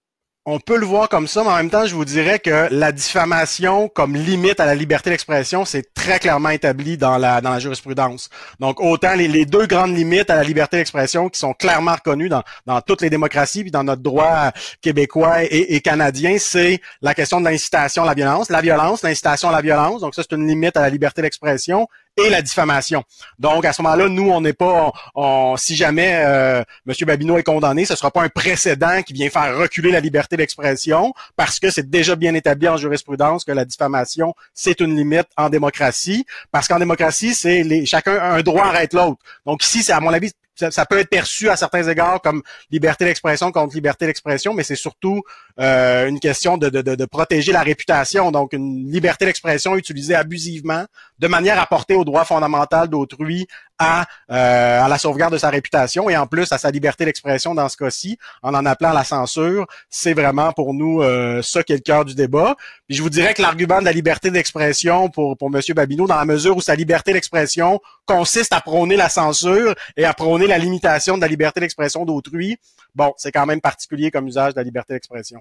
On 0.48 0.60
peut 0.60 0.78
le 0.78 0.86
voir 0.86 1.08
comme 1.08 1.26
ça, 1.26 1.42
mais 1.42 1.50
en 1.50 1.56
même 1.56 1.70
temps, 1.70 1.86
je 1.86 1.94
vous 1.96 2.04
dirais 2.04 2.38
que 2.38 2.68
la 2.70 2.92
diffamation 2.92 3.88
comme 3.88 4.14
limite 4.14 4.60
à 4.60 4.66
la 4.66 4.76
liberté 4.76 5.10
d'expression, 5.10 5.64
c'est 5.64 5.92
très 5.92 6.20
clairement 6.20 6.50
établi 6.50 6.96
dans 6.96 7.18
la, 7.18 7.58
jurisprudence. 7.58 8.30
Donc, 8.60 8.80
autant 8.80 9.14
les, 9.14 9.44
deux 9.44 9.66
grandes 9.66 9.96
limites 9.96 10.30
à 10.30 10.36
la 10.36 10.44
liberté 10.44 10.76
d'expression 10.76 11.28
qui 11.28 11.40
sont 11.40 11.52
clairement 11.52 11.94
reconnues 11.94 12.28
dans, 12.28 12.44
dans 12.64 12.80
toutes 12.80 13.02
les 13.02 13.10
démocraties, 13.10 13.62
puis 13.62 13.72
dans 13.72 13.82
notre 13.82 14.02
droit 14.02 14.52
québécois 14.80 15.42
et, 15.42 15.74
et 15.74 15.80
canadien, 15.80 16.36
c'est 16.38 16.80
la 17.02 17.12
question 17.12 17.40
de 17.40 17.46
l'incitation 17.46 18.04
à 18.04 18.06
la 18.06 18.14
violence. 18.14 18.48
La 18.48 18.60
violence, 18.60 19.02
l'incitation 19.02 19.48
à 19.48 19.52
la 19.52 19.62
violence, 19.62 20.00
donc 20.00 20.14
ça, 20.14 20.22
c'est 20.22 20.36
une 20.36 20.46
limite 20.46 20.76
à 20.76 20.80
la 20.80 20.90
liberté 20.90 21.22
d'expression 21.22 21.88
et 22.16 22.30
la 22.30 22.42
diffamation. 22.42 23.04
Donc, 23.38 23.64
à 23.64 23.72
ce 23.72 23.82
moment-là, 23.82 24.08
nous, 24.08 24.30
on 24.30 24.40
n'est 24.40 24.52
pas, 24.52 24.92
on, 25.14 25.56
si 25.56 25.76
jamais 25.76 26.22
euh, 26.24 26.62
M. 26.86 26.94
Babineau 27.06 27.38
est 27.38 27.42
condamné, 27.42 27.84
ce 27.84 27.94
sera 27.96 28.10
pas 28.10 28.22
un 28.22 28.28
précédent 28.28 29.02
qui 29.02 29.12
vient 29.12 29.28
faire 29.28 29.56
reculer 29.56 29.90
la 29.90 30.00
liberté 30.00 30.36
d'expression, 30.36 31.12
parce 31.36 31.58
que 31.58 31.70
c'est 31.70 31.88
déjà 31.88 32.16
bien 32.16 32.34
établi 32.34 32.68
en 32.68 32.76
jurisprudence 32.76 33.44
que 33.44 33.52
la 33.52 33.64
diffamation, 33.64 34.34
c'est 34.54 34.80
une 34.80 34.96
limite 34.96 35.28
en 35.36 35.50
démocratie, 35.50 36.24
parce 36.50 36.68
qu'en 36.68 36.78
démocratie, 36.78 37.34
c'est 37.34 37.84
chacun 37.86 38.16
a 38.16 38.34
un 38.34 38.42
droit 38.42 38.66
arrête 38.66 38.92
l'autre. 38.92 39.20
Donc 39.44 39.62
ici, 39.64 39.82
c'est 39.82 39.92
à 39.92 40.00
mon 40.00 40.12
avis 40.12 40.32
ça, 40.56 40.86
peut 40.86 40.98
être 40.98 41.10
perçu 41.10 41.48
à 41.48 41.56
certains 41.56 41.86
égards 41.88 42.20
comme 42.22 42.42
liberté 42.70 43.04
d'expression 43.04 43.52
contre 43.52 43.74
liberté 43.74 44.06
d'expression, 44.06 44.54
mais 44.54 44.62
c'est 44.62 44.76
surtout 44.76 45.22
euh, 45.60 46.08
une 46.08 46.20
question 46.20 46.56
de, 46.56 46.68
de, 46.68 46.80
de, 46.80 47.04
protéger 47.04 47.52
la 47.52 47.62
réputation. 47.62 48.30
Donc, 48.32 48.52
une 48.52 48.90
liberté 48.90 49.26
d'expression 49.26 49.76
utilisée 49.76 50.14
abusivement, 50.14 50.84
de 51.18 51.28
manière 51.28 51.60
à 51.60 51.66
porter 51.66 51.94
au 51.94 52.04
droit 52.04 52.24
fondamental 52.24 52.88
d'autrui 52.88 53.46
à, 53.78 54.06
euh, 54.30 54.82
à 54.82 54.88
la 54.88 54.98
sauvegarde 54.98 55.32
de 55.32 55.38
sa 55.38 55.50
réputation 55.50 56.08
et 56.08 56.16
en 56.16 56.26
plus 56.26 56.50
à 56.52 56.58
sa 56.58 56.70
liberté 56.70 57.04
d'expression 57.04 57.54
dans 57.54 57.68
ce 57.68 57.76
cas-ci, 57.76 58.18
en 58.42 58.54
en 58.54 58.64
appelant 58.64 58.90
à 58.90 58.94
la 58.94 59.04
censure, 59.04 59.66
c'est 59.90 60.14
vraiment 60.14 60.52
pour 60.52 60.72
nous 60.72 61.02
euh, 61.02 61.42
ça 61.42 61.62
qui 61.62 61.72
est 61.72 61.76
le 61.76 61.82
cœur 61.82 62.04
du 62.04 62.14
débat. 62.14 62.56
Puis 62.88 62.96
je 62.96 63.02
vous 63.02 63.10
dirais 63.10 63.34
que 63.34 63.42
l'argument 63.42 63.80
de 63.80 63.84
la 63.84 63.92
liberté 63.92 64.30
d'expression 64.30 65.08
pour, 65.10 65.36
pour 65.36 65.48
M. 65.54 65.60
Babineau, 65.74 66.06
dans 66.06 66.16
la 66.16 66.24
mesure 66.24 66.56
où 66.56 66.60
sa 66.60 66.74
liberté 66.74 67.12
d'expression 67.12 67.80
consiste 68.06 68.52
à 68.52 68.60
prôner 68.60 68.96
la 68.96 69.08
censure 69.08 69.74
et 69.96 70.04
à 70.04 70.14
prôner 70.14 70.46
la 70.46 70.58
limitation 70.58 71.16
de 71.16 71.22
la 71.22 71.28
liberté 71.28 71.60
d'expression 71.60 72.04
d'autrui, 72.04 72.56
bon, 72.94 73.12
c'est 73.16 73.32
quand 73.32 73.46
même 73.46 73.60
particulier 73.60 74.10
comme 74.10 74.26
usage 74.26 74.54
de 74.54 74.60
la 74.60 74.64
liberté 74.64 74.94
d'expression. 74.94 75.40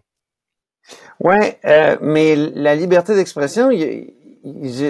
Oui, 1.19 1.37
euh, 1.65 1.97
mais 2.01 2.35
la 2.35 2.75
liberté 2.75 3.15
d'expression 3.15 3.71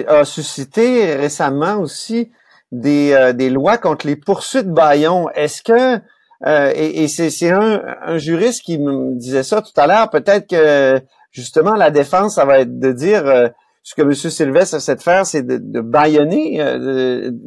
a 0.08 0.24
suscité 0.24 1.14
récemment 1.14 1.78
aussi 1.78 2.30
des, 2.72 3.12
euh, 3.12 3.32
des 3.32 3.50
lois 3.50 3.78
contre 3.78 4.06
les 4.06 4.16
poursuites 4.16 4.70
baillons. 4.70 5.28
Est-ce 5.30 5.62
que 5.62 6.00
euh, 6.46 6.70
et, 6.74 7.08
c'est 7.08 7.50
un, 7.50 7.82
un, 8.02 8.18
juriste 8.18 8.62
qui 8.62 8.78
me 8.78 9.16
disait 9.18 9.42
ça 9.42 9.62
tout 9.62 9.72
à 9.80 9.86
l'heure. 9.86 10.10
Peut-être 10.10 10.46
que 10.48 11.00
justement 11.30 11.74
la 11.74 11.90
défense, 11.90 12.34
ça 12.34 12.44
va 12.44 12.60
être 12.60 12.78
de 12.78 12.92
dire 12.92 13.26
euh, 13.26 13.48
ce 13.82 13.94
que 13.94 14.02
M. 14.02 14.12
Sylvestre 14.12 14.76
essaie 14.76 14.96
de 14.96 15.00
faire, 15.02 15.24
c'est 15.24 15.42
de, 15.42 15.56
de 15.56 15.80
baïonner. 15.80 16.60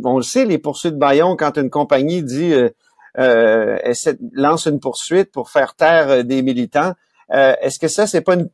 on 0.04 0.18
le 0.18 0.24
sait, 0.24 0.46
les 0.46 0.58
poursuites 0.58 0.98
baillons, 0.98 1.36
quand 1.36 1.58
une 1.58 1.70
compagnie 1.70 2.24
dit 2.24 2.54
essaie, 3.16 4.18
lance 4.32 4.66
une 4.66 4.80
poursuite 4.80 5.32
pour 5.32 5.50
faire 5.50 5.75
taire 5.75 6.24
des 6.24 6.42
militants. 6.42 6.94
Est-ce 7.30 7.78
que 7.78 7.89
ça, 7.89 8.08
c'est 8.08 8.22
pas 8.22 8.36
une 8.36 8.50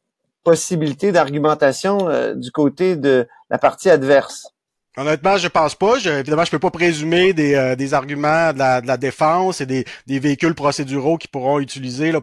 possibilité 0.45 1.11
d'argumentation 1.11 2.33
du 2.35 2.51
côté 2.51 2.95
de 2.95 3.27
la 3.49 3.57
partie 3.57 3.89
adverse? 3.89 4.55
Honnêtement, 4.97 5.37
je 5.37 5.49
pense 5.49 5.75
pas. 5.75 5.97
Évidemment, 5.97 6.45
je 6.45 6.51
peux 6.51 6.59
pas 6.59 6.71
présumer 6.71 7.33
des, 7.33 7.53
euh, 7.53 7.75
arguments 7.91 8.53
de 8.53 8.59
la, 8.59 8.97
défense 8.97 9.59
et 9.59 9.65
des, 9.65 9.85
véhicules 10.07 10.55
procéduraux 10.55 11.17
qui 11.17 11.27
pourront 11.27 11.59
utiliser 11.59 12.13
euh, 12.13 12.21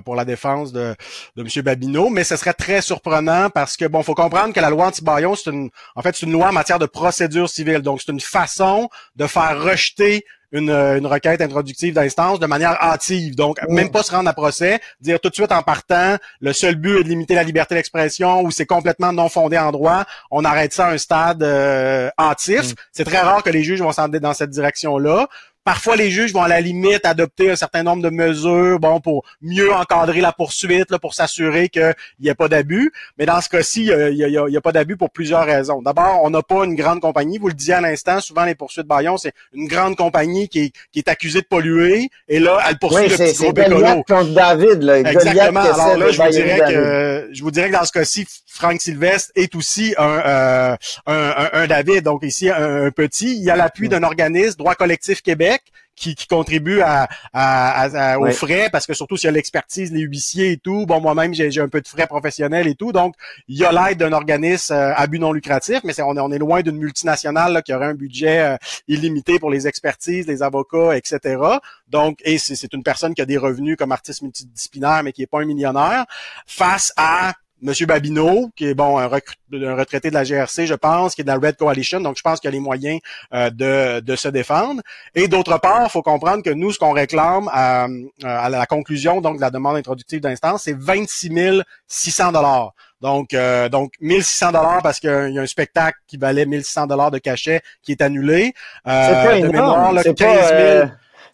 pour 0.00 0.16
la 0.16 0.24
défense 0.24 0.72
de, 0.72 0.94
de 1.36 1.42
M. 1.42 1.62
Babineau, 1.62 2.08
mais 2.08 2.24
ce 2.24 2.36
serait 2.36 2.54
très 2.54 2.80
surprenant 2.80 3.50
parce 3.50 3.76
que 3.76 3.84
bon, 3.84 4.02
faut 4.02 4.14
comprendre 4.14 4.54
que 4.54 4.60
la 4.60 4.70
loi 4.70 4.86
anti-baillon, 4.86 5.34
c'est 5.34 5.50
en 5.50 6.02
fait 6.02 6.16
c'est 6.16 6.24
une 6.24 6.32
loi 6.32 6.48
en 6.48 6.52
matière 6.52 6.78
de 6.78 6.86
procédure 6.86 7.50
civile. 7.50 7.80
Donc, 7.80 8.00
c'est 8.00 8.12
une 8.12 8.20
façon 8.20 8.88
de 9.16 9.26
faire 9.26 9.62
rejeter 9.62 10.24
une, 10.56 10.70
euh, 10.70 10.98
une 10.98 11.06
requête 11.06 11.40
introductive 11.40 11.94
d'instance 11.94 12.40
de 12.40 12.46
manière 12.46 12.76
hâtive. 12.82 13.36
Donc, 13.36 13.58
même 13.68 13.90
pas 13.90 14.02
se 14.02 14.10
rendre 14.10 14.28
à 14.28 14.32
procès, 14.32 14.80
dire 15.00 15.20
tout 15.20 15.28
de 15.28 15.34
suite 15.34 15.52
en 15.52 15.62
partant, 15.62 16.16
le 16.40 16.52
seul 16.52 16.76
but 16.76 17.00
est 17.00 17.04
de 17.04 17.08
limiter 17.08 17.34
la 17.34 17.44
liberté 17.44 17.74
d'expression 17.74 18.42
ou 18.42 18.50
c'est 18.50 18.66
complètement 18.66 19.12
non 19.12 19.28
fondé 19.28 19.58
en 19.58 19.72
droit, 19.72 20.04
on 20.30 20.44
arrête 20.44 20.72
ça 20.72 20.86
à 20.86 20.92
un 20.92 20.98
stade 20.98 21.42
euh, 21.42 22.10
hâtif. 22.18 22.72
Mm. 22.72 22.74
C'est 22.92 23.04
très 23.04 23.18
rare 23.20 23.42
que 23.42 23.50
les 23.50 23.62
juges 23.62 23.82
vont 23.82 23.92
s'en 23.92 24.08
dans 24.08 24.34
cette 24.34 24.50
direction-là. 24.50 25.28
Parfois, 25.66 25.96
les 25.96 26.12
juges 26.12 26.32
vont 26.32 26.44
à 26.44 26.48
la 26.48 26.60
limite 26.60 27.04
adopter 27.04 27.50
un 27.50 27.56
certain 27.56 27.82
nombre 27.82 28.00
de 28.00 28.08
mesures, 28.08 28.78
bon, 28.78 29.00
pour 29.00 29.24
mieux 29.42 29.72
encadrer 29.72 30.20
la 30.20 30.30
poursuite, 30.30 30.92
là, 30.92 31.00
pour 31.00 31.12
s'assurer 31.12 31.68
qu'il 31.68 31.92
n'y 32.20 32.28
ait 32.28 32.36
pas 32.36 32.46
d'abus. 32.46 32.92
Mais 33.18 33.26
dans 33.26 33.40
ce 33.40 33.48
cas-ci, 33.48 33.86
il 33.86 34.46
n'y 34.48 34.56
a, 34.56 34.60
pas 34.60 34.70
d'abus 34.70 34.96
pour 34.96 35.10
plusieurs 35.10 35.44
raisons. 35.44 35.82
D'abord, 35.82 36.20
on 36.22 36.30
n'a 36.30 36.40
pas 36.40 36.64
une 36.64 36.76
grande 36.76 37.00
compagnie. 37.00 37.38
Vous 37.38 37.48
le 37.48 37.54
disiez 37.54 37.74
à 37.74 37.80
l'instant, 37.80 38.20
souvent 38.20 38.44
les 38.44 38.54
poursuites 38.54 38.86
Bayon, 38.86 39.16
c'est 39.16 39.32
une 39.52 39.66
grande 39.66 39.96
compagnie 39.96 40.48
qui 40.48 40.66
est, 40.66 40.72
qui 40.92 41.00
est 41.00 41.08
accusée 41.08 41.40
de 41.40 41.46
polluer, 41.46 42.10
et 42.28 42.38
là, 42.38 42.60
elle 42.68 42.78
poursuit 42.78 43.08
le 43.08 43.16
petit 43.16 43.42
groupe 43.42 43.58
écolo. 43.58 44.04
contre 44.04 44.34
David, 44.34 44.82
là. 44.82 44.98
Exactement. 45.00 45.60
Alors 45.62 45.96
là, 45.96 46.10
je 46.12 46.22
vous 46.22 46.30
dirais 46.30 46.60
que 46.60 47.28
je 47.32 47.42
vous 47.42 47.50
dirais 47.50 47.70
que 47.70 47.74
dans 47.74 47.84
ce 47.84 47.92
cas-ci, 47.92 48.24
Franck 48.46 48.80
Sylvestre 48.80 49.32
est 49.34 49.56
aussi 49.56 49.94
un, 49.98 50.22
euh, 50.24 50.76
un, 51.06 51.48
un, 51.52 51.66
David, 51.66 52.04
donc 52.04 52.22
ici 52.22 52.48
un, 52.50 52.92
petit. 52.92 53.36
Il 53.36 53.42
y 53.42 53.50
a 53.50 53.56
l'appui 53.56 53.88
d'un 53.88 54.04
organisme, 54.04 54.56
Droit 54.58 54.76
collectif 54.76 55.22
Québec 55.22 55.55
qui, 55.96 56.14
qui 56.14 56.26
contribue 56.26 56.80
à, 56.82 57.08
à, 57.32 58.18
aux 58.20 58.30
frais 58.30 58.68
parce 58.70 58.86
que 58.86 58.94
surtout 58.94 59.16
s'il 59.16 59.26
y 59.26 59.28
a 59.28 59.32
l'expertise, 59.32 59.90
les 59.92 60.00
huissiers 60.00 60.52
et 60.52 60.56
tout. 60.58 60.86
Bon, 60.86 61.00
moi-même 61.00 61.34
j'ai 61.34 61.60
un 61.60 61.68
peu 61.68 61.80
de 61.80 61.88
frais 61.88 62.06
professionnels 62.06 62.68
et 62.68 62.74
tout, 62.74 62.92
donc 62.92 63.14
il 63.48 63.56
y 63.58 63.64
a 63.64 63.72
l'aide 63.72 63.98
d'un 63.98 64.12
organisme 64.12 64.74
euh, 64.74 64.94
à 64.94 65.06
but 65.06 65.18
non 65.18 65.32
lucratif, 65.32 65.80
mais 65.84 65.94
on, 66.02 66.16
est, 66.16 66.20
on 66.20 66.30
est 66.30 66.38
loin 66.38 66.60
d'une 66.60 66.76
multinationale 66.76 67.62
qui 67.64 67.72
aurait 67.72 67.86
un 67.86 67.94
budget 67.94 68.40
euh, 68.40 68.56
illimité 68.86 69.38
pour 69.38 69.50
les 69.50 69.66
expertises, 69.66 70.26
les 70.26 70.42
avocats, 70.42 70.96
etc. 70.96 71.42
Donc, 71.88 72.18
et 72.24 72.36
c'est 72.38 72.72
une 72.74 72.82
personne 72.82 73.14
qui 73.14 73.22
a 73.22 73.26
des 73.26 73.38
revenus 73.38 73.76
comme 73.76 73.92
artiste 73.92 74.22
multidisciplinaire, 74.22 75.02
mais 75.02 75.12
qui 75.12 75.22
est 75.22 75.26
pas 75.26 75.40
un 75.40 75.46
millionnaire, 75.46 76.04
face 76.46 76.92
à 76.96 77.32
Monsieur 77.66 77.86
Babineau, 77.86 78.52
qui 78.54 78.66
est 78.66 78.74
bon 78.74 78.96
un, 78.96 79.08
retraité 79.08 80.08
de 80.08 80.14
la 80.14 80.22
GRC, 80.22 80.66
je 80.66 80.74
pense, 80.74 81.16
qui 81.16 81.22
est 81.22 81.24
de 81.24 81.28
la 81.28 81.34
Red 81.34 81.56
Coalition, 81.56 82.00
donc 82.00 82.16
je 82.16 82.22
pense 82.22 82.38
qu'il 82.38 82.46
y 82.46 82.52
a 82.52 82.56
les 82.56 82.60
moyens 82.60 83.00
euh, 83.34 83.50
de, 83.50 83.98
de, 83.98 84.14
se 84.14 84.28
défendre. 84.28 84.82
Et 85.16 85.26
d'autre 85.26 85.58
part, 85.58 85.82
il 85.82 85.90
faut 85.90 86.02
comprendre 86.02 86.44
que 86.44 86.50
nous, 86.50 86.70
ce 86.70 86.78
qu'on 86.78 86.92
réclame 86.92 87.50
à, 87.52 87.88
à, 88.22 88.48
la 88.48 88.66
conclusion 88.66 89.20
donc 89.20 89.38
de 89.38 89.40
la 89.40 89.50
demande 89.50 89.76
introductive 89.76 90.20
d'instance, 90.20 90.62
c'est 90.62 90.78
26 90.78 91.64
600 91.88 92.30
dollars. 92.30 92.72
Donc, 93.00 93.34
euh, 93.34 93.68
donc 93.68 93.94
1600 94.00 94.52
dollars 94.52 94.80
parce 94.82 95.00
qu'il 95.00 95.10
y 95.10 95.38
a 95.38 95.42
un 95.42 95.46
spectacle 95.46 95.98
qui 96.06 96.18
valait 96.18 96.46
1600 96.46 96.86
dollars 96.86 97.10
de 97.10 97.18
cachet 97.18 97.62
qui 97.82 97.90
est 97.90 98.00
annulé. 98.00 98.54
Euh, 98.86 99.08
c'est 99.08 99.28
pas 99.28 99.38
énorme. 99.38 100.02
15 100.02 100.14
000. 100.16 100.88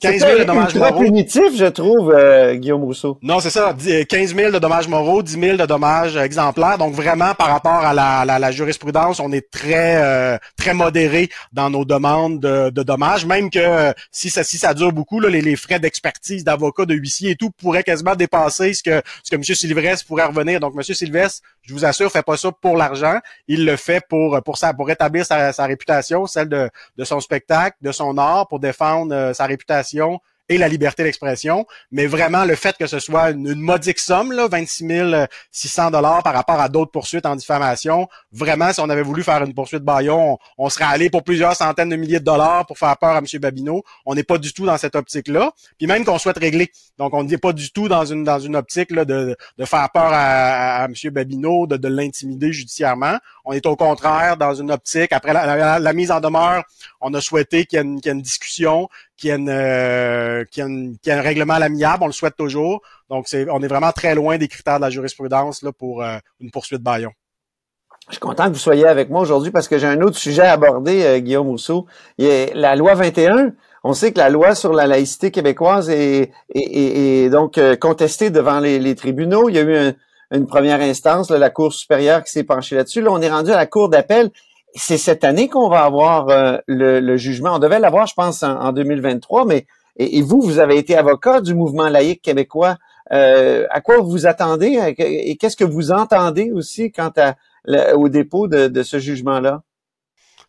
Euh, 0.04 0.10
15 0.10 0.20
000 0.20 0.38
de 0.38 0.44
dommages 0.44 0.74
moraux. 0.74 1.00
punitif, 1.00 1.56
je 1.56 1.66
trouve, 1.66 2.12
euh, 2.12 2.54
Guillaume 2.54 2.82
Rousseau. 2.82 3.18
Non, 3.22 3.40
c'est 3.40 3.50
ça. 3.50 3.74
15 4.08 4.34
000 4.34 4.50
de 4.50 4.58
dommages 4.58 4.88
moraux, 4.88 5.22
10 5.22 5.32
000 5.40 5.56
de 5.56 5.66
dommages 5.66 6.16
exemplaires. 6.16 6.78
Donc 6.78 6.94
vraiment, 6.94 7.34
par 7.34 7.48
rapport 7.48 7.72
à 7.84 7.94
la, 7.94 8.24
la, 8.24 8.38
la 8.38 8.50
jurisprudence, 8.50 9.20
on 9.20 9.30
est 9.32 9.50
très 9.50 10.02
euh, 10.02 10.38
très 10.56 10.74
modéré 10.74 11.28
dans 11.52 11.70
nos 11.70 11.84
demandes 11.84 12.40
de, 12.40 12.70
de 12.70 12.82
dommages. 12.82 13.26
Même 13.26 13.50
que 13.50 13.58
euh, 13.58 13.92
si 14.10 14.30
ça 14.30 14.42
si 14.42 14.58
ça 14.58 14.74
dure 14.74 14.92
beaucoup, 14.92 15.20
là, 15.20 15.28
les, 15.28 15.40
les 15.40 15.56
frais 15.56 15.78
d'expertise, 15.78 16.42
d'avocat, 16.44 16.84
de 16.84 16.94
huissier 16.94 17.30
et 17.32 17.36
tout 17.36 17.50
pourraient 17.50 17.84
quasiment 17.84 18.14
dépasser 18.16 18.74
ce 18.74 18.82
que 18.82 19.02
ce 19.22 19.30
que 19.30 19.36
M. 19.36 19.44
Sylvestre 19.44 20.06
pourrait 20.06 20.24
revenir. 20.24 20.58
Donc 20.60 20.74
M. 20.76 20.82
Sylvestre, 20.82 21.42
je 21.62 21.72
vous 21.72 21.84
assure, 21.84 22.10
fait 22.10 22.22
pas 22.22 22.36
ça 22.36 22.50
pour 22.50 22.76
l'argent. 22.76 23.18
Il 23.46 23.64
le 23.64 23.76
fait 23.76 24.02
pour 24.08 24.40
pour 24.42 24.58
ça, 24.58 24.74
pour 24.74 24.86
rétablir 24.88 25.24
sa, 25.24 25.52
sa 25.52 25.66
réputation, 25.66 26.26
celle 26.26 26.48
de, 26.48 26.68
de 26.96 27.04
son 27.04 27.20
spectacle, 27.20 27.76
de 27.82 27.92
son 27.92 28.18
art, 28.18 28.48
pour 28.48 28.58
défendre 28.58 29.32
sa 29.34 29.46
réputation 29.46 29.91
et 30.48 30.58
la 30.58 30.68
liberté 30.68 31.02
d'expression, 31.02 31.66
mais 31.90 32.06
vraiment 32.06 32.44
le 32.44 32.54
fait 32.56 32.76
que 32.76 32.86
ce 32.86 32.98
soit 32.98 33.30
une, 33.30 33.54
modique 33.54 33.98
somme, 33.98 34.32
là, 34.32 34.48
26 34.48 34.84
600 35.50 35.90
dollars 35.90 36.22
par 36.22 36.34
rapport 36.34 36.60
à 36.60 36.68
d'autres 36.68 36.90
poursuites 36.90 37.26
en 37.26 37.36
diffamation, 37.36 38.08
vraiment, 38.32 38.72
si 38.72 38.80
on 38.80 38.90
avait 38.90 39.02
voulu 39.02 39.22
faire 39.22 39.42
une 39.42 39.54
poursuite 39.54 39.82
Bayon, 39.82 40.38
on, 40.58 40.68
serait 40.68 40.84
allé 40.84 41.10
pour 41.10 41.22
plusieurs 41.22 41.54
centaines 41.54 41.88
de 41.88 41.96
milliers 41.96 42.20
de 42.20 42.24
dollars 42.24 42.66
pour 42.66 42.78
faire 42.78 42.96
peur 42.98 43.10
à 43.10 43.18
M. 43.18 43.26
Babineau. 43.40 43.82
On 44.04 44.14
n'est 44.14 44.24
pas 44.24 44.38
du 44.38 44.52
tout 44.52 44.66
dans 44.66 44.76
cette 44.76 44.96
optique-là. 44.96 45.52
Puis 45.78 45.86
même 45.86 46.04
qu'on 46.04 46.18
souhaite 46.18 46.38
régler. 46.38 46.70
Donc, 46.98 47.14
on 47.14 47.24
n'est 47.24 47.38
pas 47.38 47.52
du 47.52 47.70
tout 47.70 47.88
dans 47.88 48.04
une 48.04 48.24
dans 48.24 48.38
une 48.38 48.56
optique 48.56 48.90
là, 48.90 49.04
de, 49.04 49.36
de 49.58 49.64
faire 49.64 49.88
peur 49.90 50.10
à, 50.12 50.86
M. 50.86 50.94
Babineau, 51.10 51.66
de, 51.66 51.76
de 51.76 51.88
l'intimider 51.88 52.52
judiciairement. 52.52 53.18
On 53.44 53.52
est 53.52 53.66
au 53.66 53.74
contraire 53.74 54.36
dans 54.36 54.54
une 54.54 54.70
optique, 54.70 55.12
après 55.12 55.32
la, 55.32 55.92
mise 55.92 56.12
en 56.12 56.20
demeure, 56.20 56.62
on 57.00 57.12
a 57.12 57.20
souhaité 57.20 57.64
qu'il 57.66 57.78
y, 57.78 58.08
ait 58.08 58.12
une 58.12 58.22
discussion, 58.22 58.88
qu'il 59.16 59.30
y, 59.30 59.32
ait 59.32 59.48
euh, 59.48 60.44
un 60.58 61.20
règlement 61.20 61.54
à 61.54 61.58
l'amiable, 61.58 62.04
on 62.04 62.06
le 62.06 62.12
souhaite 62.12 62.36
toujours. 62.36 62.82
Donc, 63.10 63.26
on 63.32 63.62
est 63.62 63.66
vraiment 63.66 63.90
très 63.90 64.14
loin 64.14 64.38
des 64.38 64.46
critères 64.46 64.76
de 64.76 64.82
la 64.82 64.90
jurisprudence 64.90 65.64
pour 65.76 66.02
euh, 66.02 66.18
une 66.40 66.50
poursuite 66.50 66.82
Bayon. 66.82 67.10
Je 68.08 68.14
suis 68.14 68.20
content 68.20 68.46
que 68.46 68.52
vous 68.52 68.58
soyez 68.58 68.86
avec 68.86 69.10
moi 69.10 69.20
aujourd'hui 69.20 69.50
parce 69.50 69.68
que 69.68 69.78
j'ai 69.78 69.86
un 69.86 70.00
autre 70.02 70.16
sujet 70.16 70.42
à 70.42 70.52
aborder, 70.52 71.04
euh, 71.04 71.18
Guillaume 71.18 71.48
Rousseau. 71.48 71.86
La 72.18 72.76
loi 72.76 72.94
21. 72.94 73.52
On 73.84 73.94
sait 73.94 74.12
que 74.12 74.18
la 74.18 74.30
loi 74.30 74.54
sur 74.54 74.72
la 74.72 74.86
laïcité 74.86 75.32
québécoise 75.32 75.90
est, 75.90 76.30
donc 77.30 77.58
contestée 77.80 78.30
devant 78.30 78.60
les, 78.60 78.94
tribunaux. 78.94 79.48
Il 79.48 79.56
y 79.56 79.58
a 79.58 79.62
eu 79.62 79.92
une 80.32 80.46
première 80.46 80.80
instance, 80.80 81.30
la 81.30 81.50
Cour 81.50 81.72
supérieure 81.72 82.24
qui 82.24 82.32
s'est 82.32 82.44
penchée 82.44 82.76
là-dessus. 82.76 83.00
Là, 83.02 83.10
on 83.12 83.20
est 83.20 83.30
rendu 83.30 83.50
à 83.50 83.56
la 83.56 83.66
Cour 83.66 83.88
d'appel 83.88 84.30
c'est 84.74 84.98
cette 84.98 85.24
année 85.24 85.48
qu'on 85.48 85.68
va 85.68 85.82
avoir 85.82 86.28
euh, 86.28 86.56
le, 86.66 87.16
jugement. 87.16 87.54
On 87.54 87.58
devait 87.58 87.78
l'avoir, 87.78 88.06
je 88.06 88.14
pense, 88.14 88.42
en, 88.42 88.72
2023, 88.72 89.44
mais 89.44 89.66
et, 89.96 90.22
vous, 90.22 90.40
vous 90.40 90.58
avez 90.58 90.78
été 90.78 90.96
avocat 90.96 91.40
du 91.40 91.54
mouvement 91.54 91.88
laïque 91.88 92.22
québécois. 92.22 92.78
Euh, 93.12 93.66
à 93.70 93.80
quoi 93.80 93.98
vous 94.00 94.26
attendez? 94.26 94.94
Et 94.98 95.36
qu'est-ce 95.36 95.56
que 95.56 95.64
vous 95.64 95.92
entendez 95.92 96.50
aussi 96.52 96.90
quant 96.90 97.12
à, 97.16 97.36
au 97.94 98.08
dépôt 98.08 98.48
de 98.48 98.82
ce 98.82 98.98
jugement-là? 98.98 99.62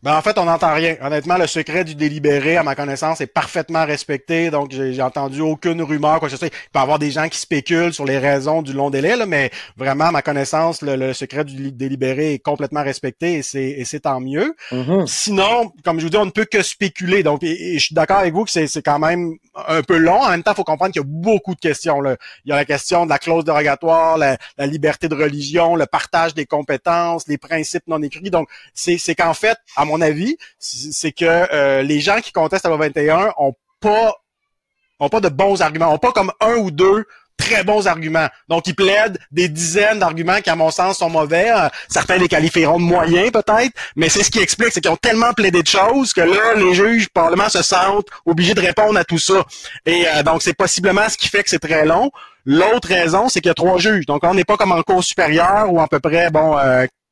Ben, 0.04 0.14
en 0.14 0.20
fait, 0.20 0.36
on 0.36 0.44
n'entend 0.44 0.74
rien. 0.74 0.96
Honnêtement, 1.00 1.38
le 1.38 1.46
secret 1.46 1.82
du 1.82 1.94
délibéré, 1.94 2.58
à 2.58 2.62
ma 2.62 2.74
connaissance, 2.74 3.22
est 3.22 3.26
parfaitement 3.26 3.86
respecté. 3.86 4.50
Donc, 4.50 4.70
j'ai 4.70 5.00
entendu 5.00 5.40
aucune 5.40 5.80
rumeur, 5.80 6.18
quoi 6.18 6.28
que 6.28 6.32
ce 6.32 6.36
soit. 6.36 6.48
Il 6.48 6.50
peut 6.50 6.78
y 6.78 6.82
avoir 6.82 6.98
des 6.98 7.10
gens 7.10 7.26
qui 7.30 7.38
spéculent 7.38 7.94
sur 7.94 8.04
les 8.04 8.18
raisons 8.18 8.60
du 8.60 8.74
long 8.74 8.90
délai, 8.90 9.16
là, 9.16 9.24
mais 9.24 9.50
vraiment, 9.78 10.04
à 10.04 10.10
ma 10.10 10.20
connaissance, 10.20 10.82
le, 10.82 11.14
secret 11.14 11.46
du 11.46 11.72
délibéré 11.72 12.34
est 12.34 12.38
complètement 12.38 12.82
respecté 12.82 13.38
et 13.38 13.42
c'est 13.42 14.00
tant 14.00 14.20
mieux. 14.20 14.54
Mm-hmm. 14.72 15.06
Sinon, 15.06 15.72
comme 15.84 15.98
je 15.98 16.04
vous 16.04 16.10
dis, 16.10 16.18
on 16.18 16.26
ne 16.26 16.30
peut 16.30 16.44
que 16.44 16.62
spéculer. 16.62 17.22
Donc, 17.22 17.40
je 17.42 17.78
suis 17.78 17.94
d'accord 17.94 18.18
avec 18.18 18.34
vous 18.34 18.44
que 18.44 18.50
c'est 18.50 18.82
quand 18.82 18.98
même 18.98 19.36
un 19.54 19.82
peu 19.82 19.96
long. 19.96 20.20
En 20.20 20.28
même 20.28 20.42
temps, 20.42 20.52
il 20.52 20.56
faut 20.56 20.64
comprendre 20.64 20.92
qu'il 20.92 21.00
y 21.00 21.04
a 21.04 21.08
beaucoup 21.08 21.54
de 21.54 21.60
questions. 21.60 22.02
Là. 22.02 22.16
Il 22.44 22.50
y 22.50 22.52
a 22.52 22.56
la 22.56 22.66
question 22.66 23.06
de 23.06 23.10
la 23.10 23.18
clause 23.18 23.44
dérogatoire, 23.44 24.18
la, 24.18 24.36
la 24.58 24.66
liberté 24.66 25.08
de 25.08 25.14
religion, 25.14 25.76
le 25.76 25.86
partage 25.86 26.34
des 26.34 26.44
compétences, 26.44 27.26
les 27.26 27.38
principes 27.38 27.84
non 27.86 28.02
écrits. 28.02 28.28
Donc, 28.28 28.50
c'est 28.74 29.14
qu'en 29.14 29.32
fait, 29.32 29.56
à 29.76 29.86
mon 29.86 29.93
mon 29.94 30.00
avis, 30.00 30.36
c'est 30.58 31.12
que 31.12 31.24
euh, 31.24 31.82
les 31.82 32.00
gens 32.00 32.20
qui 32.20 32.32
contestent 32.32 32.64
la 32.64 32.70
loi 32.70 32.78
21 32.78 33.32
ont 33.36 33.54
pas 33.80 34.14
ont 35.00 35.08
pas 35.08 35.20
de 35.20 35.28
bons 35.28 35.60
arguments, 35.60 35.92
ont 35.92 35.98
pas 35.98 36.12
comme 36.12 36.32
un 36.40 36.56
ou 36.56 36.70
deux 36.70 37.04
très 37.36 37.64
bons 37.64 37.86
arguments. 37.86 38.28
Donc, 38.48 38.66
ils 38.66 38.74
plaident 38.74 39.18
des 39.32 39.48
dizaines 39.48 39.98
d'arguments 39.98 40.40
qui, 40.40 40.50
à 40.50 40.56
mon 40.56 40.70
sens, 40.70 40.98
sont 40.98 41.10
mauvais. 41.10 41.50
Euh, 41.50 41.68
certains 41.88 42.16
les 42.16 42.28
qualifieront 42.28 42.78
de 42.78 42.84
moyens, 42.84 43.32
peut-être, 43.32 43.72
mais 43.96 44.08
c'est 44.08 44.22
ce 44.22 44.30
qui 44.30 44.38
explique, 44.38 44.70
c'est 44.72 44.80
qu'ils 44.80 44.90
ont 44.90 44.96
tellement 44.96 45.32
plaidé 45.32 45.62
de 45.62 45.66
choses 45.66 46.12
que 46.12 46.20
là, 46.20 46.54
les 46.54 46.74
juges, 46.74 47.08
probablement, 47.08 47.48
se 47.48 47.62
sentent 47.62 48.06
obligés 48.24 48.54
de 48.54 48.60
répondre 48.60 48.96
à 48.96 49.04
tout 49.04 49.18
ça. 49.18 49.44
Et 49.84 50.06
euh, 50.06 50.22
donc, 50.22 50.42
c'est 50.42 50.54
possiblement 50.54 51.08
ce 51.08 51.16
qui 51.16 51.28
fait 51.28 51.42
que 51.42 51.50
c'est 51.50 51.58
très 51.58 51.84
long. 51.84 52.10
L'autre 52.46 52.88
raison, 52.88 53.28
c'est 53.28 53.40
qu'il 53.40 53.48
y 53.48 53.50
a 53.50 53.54
trois 53.54 53.78
juges. 53.78 54.06
Donc, 54.06 54.22
on 54.22 54.34
n'est 54.34 54.44
pas 54.44 54.56
comme 54.56 54.72
en 54.72 54.82
cours 54.82 55.02
supérieure 55.02 55.72
ou 55.72 55.80
à 55.80 55.88
peu 55.88 55.98
près, 55.98 56.30
bon, 56.30 56.56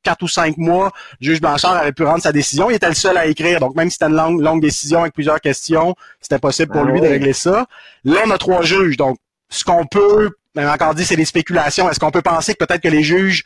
quatre 0.03 0.23
ou 0.23 0.27
cinq 0.27 0.57
mois, 0.57 0.91
le 1.19 1.25
juge 1.25 1.41
Blanchard 1.41 1.77
avait 1.77 1.93
pu 1.93 2.03
rendre 2.03 2.21
sa 2.21 2.31
décision. 2.31 2.69
Il 2.69 2.75
était 2.75 2.89
le 2.89 2.93
seul 2.93 3.17
à 3.17 3.25
écrire. 3.25 3.59
Donc, 3.59 3.75
même 3.75 3.89
si 3.89 3.93
c'était 3.93 4.11
une 4.11 4.17
longue, 4.17 4.41
longue 4.41 4.61
décision 4.61 5.01
avec 5.01 5.13
plusieurs 5.13 5.41
questions, 5.41 5.95
c'était 6.21 6.39
possible 6.39 6.71
pour 6.71 6.85
ben 6.85 6.91
lui 6.91 7.01
de 7.01 7.07
régler 7.07 7.33
ça. 7.33 7.65
Là, 8.03 8.21
on 8.25 8.29
a 8.29 8.37
trois 8.37 8.61
juges. 8.61 8.97
Donc, 8.97 9.17
ce 9.49 9.63
qu'on 9.63 9.85
peut 9.85 10.31
même 10.55 10.69
encore 10.69 10.93
dit, 10.93 11.05
c'est 11.05 11.15
des 11.15 11.25
spéculations. 11.25 11.89
Est-ce 11.89 11.99
qu'on 11.99 12.11
peut 12.11 12.21
penser 12.21 12.53
que 12.53 12.63
peut-être 12.63 12.81
que 12.81 12.87
les 12.87 13.03
juges 13.03 13.43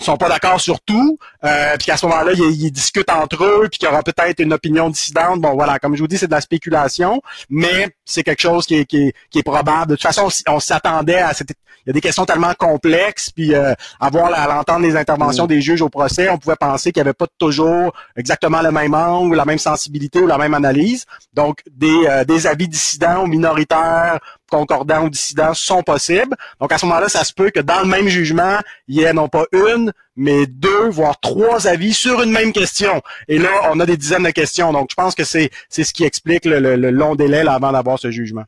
sont 0.00 0.16
pas 0.16 0.28
d'accord 0.28 0.60
sur 0.60 0.80
tout, 0.80 1.18
euh, 1.44 1.76
puis 1.76 1.86
qu'à 1.86 1.96
ce 1.96 2.06
moment-là, 2.06 2.32
ils, 2.32 2.70
discutent 2.70 3.10
entre 3.10 3.44
eux, 3.44 3.68
puis 3.68 3.78
qu'il 3.78 3.88
y 3.88 3.92
aura 3.92 4.02
peut-être 4.02 4.40
une 4.40 4.52
opinion 4.52 4.90
dissidente? 4.90 5.40
Bon, 5.40 5.54
voilà, 5.54 5.78
comme 5.78 5.96
je 5.96 6.00
vous 6.00 6.08
dis, 6.08 6.18
c'est 6.18 6.26
de 6.26 6.32
la 6.32 6.40
spéculation, 6.40 7.20
mais 7.50 7.88
c'est 8.04 8.22
quelque 8.22 8.40
chose 8.40 8.66
qui 8.66 8.76
est, 8.76 8.84
qui, 8.84 9.12
est, 9.34 9.42
probable. 9.42 9.90
De 9.90 9.96
toute 9.96 10.02
façon, 10.02 10.28
on 10.48 10.60
s'attendait 10.60 11.18
à 11.18 11.34
cette... 11.34 11.50
Il 11.86 11.88
y 11.88 11.90
a 11.90 11.92
des 11.94 12.00
questions 12.00 12.26
tellement 12.26 12.52
complexes, 12.54 13.30
puis 13.30 13.54
euh, 13.54 13.72
avoir 13.98 14.30
l'entendre 14.30 14.80
les 14.80 14.94
interventions 14.94 15.44
mm. 15.44 15.48
des 15.48 15.60
juges 15.62 15.80
au 15.80 15.88
procès, 15.88 16.28
on 16.28 16.36
pouvait 16.36 16.56
penser 16.56 16.92
qu'il 16.92 17.00
n'y 17.02 17.08
avait 17.08 17.14
pas 17.14 17.26
toujours 17.38 17.94
exactement 18.16 18.60
le 18.60 18.70
même 18.70 18.94
angle, 18.94 19.36
la 19.36 19.46
même 19.46 19.58
sensibilité 19.58 20.20
ou 20.20 20.26
la 20.26 20.38
même 20.38 20.54
analyse. 20.54 21.06
Donc, 21.32 21.60
des, 21.70 22.06
euh, 22.06 22.24
des 22.24 22.46
avis 22.46 22.68
dissidents 22.68 23.22
ou 23.22 23.26
minoritaires 23.26 24.18
concordants 24.50 25.04
ou 25.04 25.10
dissidents 25.10 25.54
sont 25.54 25.82
possibles. 25.82 26.36
Donc 26.60 26.72
à 26.72 26.78
ce 26.78 26.86
moment-là, 26.86 27.08
ça 27.08 27.24
se 27.24 27.32
peut 27.32 27.50
que 27.50 27.60
dans 27.60 27.80
le 27.80 27.86
même 27.86 28.08
jugement, 28.08 28.58
il 28.86 28.96
y 28.96 29.02
ait 29.02 29.12
non 29.12 29.28
pas 29.28 29.44
une, 29.52 29.92
mais 30.16 30.46
deux, 30.46 30.88
voire 30.88 31.18
trois 31.20 31.66
avis 31.66 31.92
sur 31.92 32.22
une 32.22 32.32
même 32.32 32.52
question. 32.52 33.02
Et 33.28 33.38
là, 33.38 33.50
on 33.70 33.80
a 33.80 33.86
des 33.86 33.96
dizaines 33.96 34.24
de 34.24 34.30
questions. 34.30 34.72
Donc 34.72 34.88
je 34.90 34.94
pense 34.94 35.14
que 35.14 35.24
c'est 35.24 35.50
c'est 35.68 35.84
ce 35.84 35.92
qui 35.92 36.04
explique 36.04 36.44
le, 36.44 36.76
long 36.90 37.14
délai 37.14 37.46
avant 37.46 37.72
d'avoir 37.72 37.98
ce 37.98 38.10
jugement. 38.10 38.44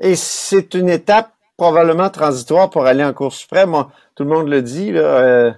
Et 0.00 0.16
c'est 0.16 0.74
une 0.74 0.88
étape 0.88 1.32
probablement 1.56 2.08
transitoire 2.08 2.70
pour 2.70 2.86
aller 2.86 3.04
en 3.04 3.12
Cour 3.12 3.34
suprême. 3.34 3.74
Tout 4.14 4.24
le 4.24 4.30
monde 4.30 4.48
le 4.48 4.62
dit. 4.62 4.92
Là, 4.92 5.00
euh, 5.00 5.50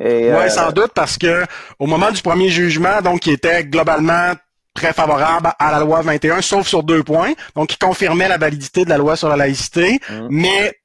oui, 0.00 0.06
euh, 0.06 0.48
sans 0.48 0.72
doute, 0.72 0.92
parce 0.94 1.18
que 1.18 1.44
au 1.78 1.86
moment 1.86 2.10
du 2.10 2.22
premier 2.22 2.48
jugement, 2.48 3.02
donc 3.02 3.20
qui 3.20 3.30
était 3.30 3.64
globalement 3.64 4.32
très 4.74 4.92
favorable 4.92 5.52
à 5.58 5.72
la 5.72 5.80
loi 5.80 6.02
21, 6.02 6.40
sauf 6.40 6.66
sur 6.66 6.82
deux 6.82 7.02
points. 7.02 7.32
Donc, 7.56 7.68
qui 7.68 7.78
confirmait 7.78 8.28
la 8.28 8.38
validité 8.38 8.84
de 8.84 8.90
la 8.90 8.98
loi 8.98 9.16
sur 9.16 9.28
la 9.28 9.36
laïcité, 9.36 10.00
mmh. 10.08 10.26
mais 10.30 10.80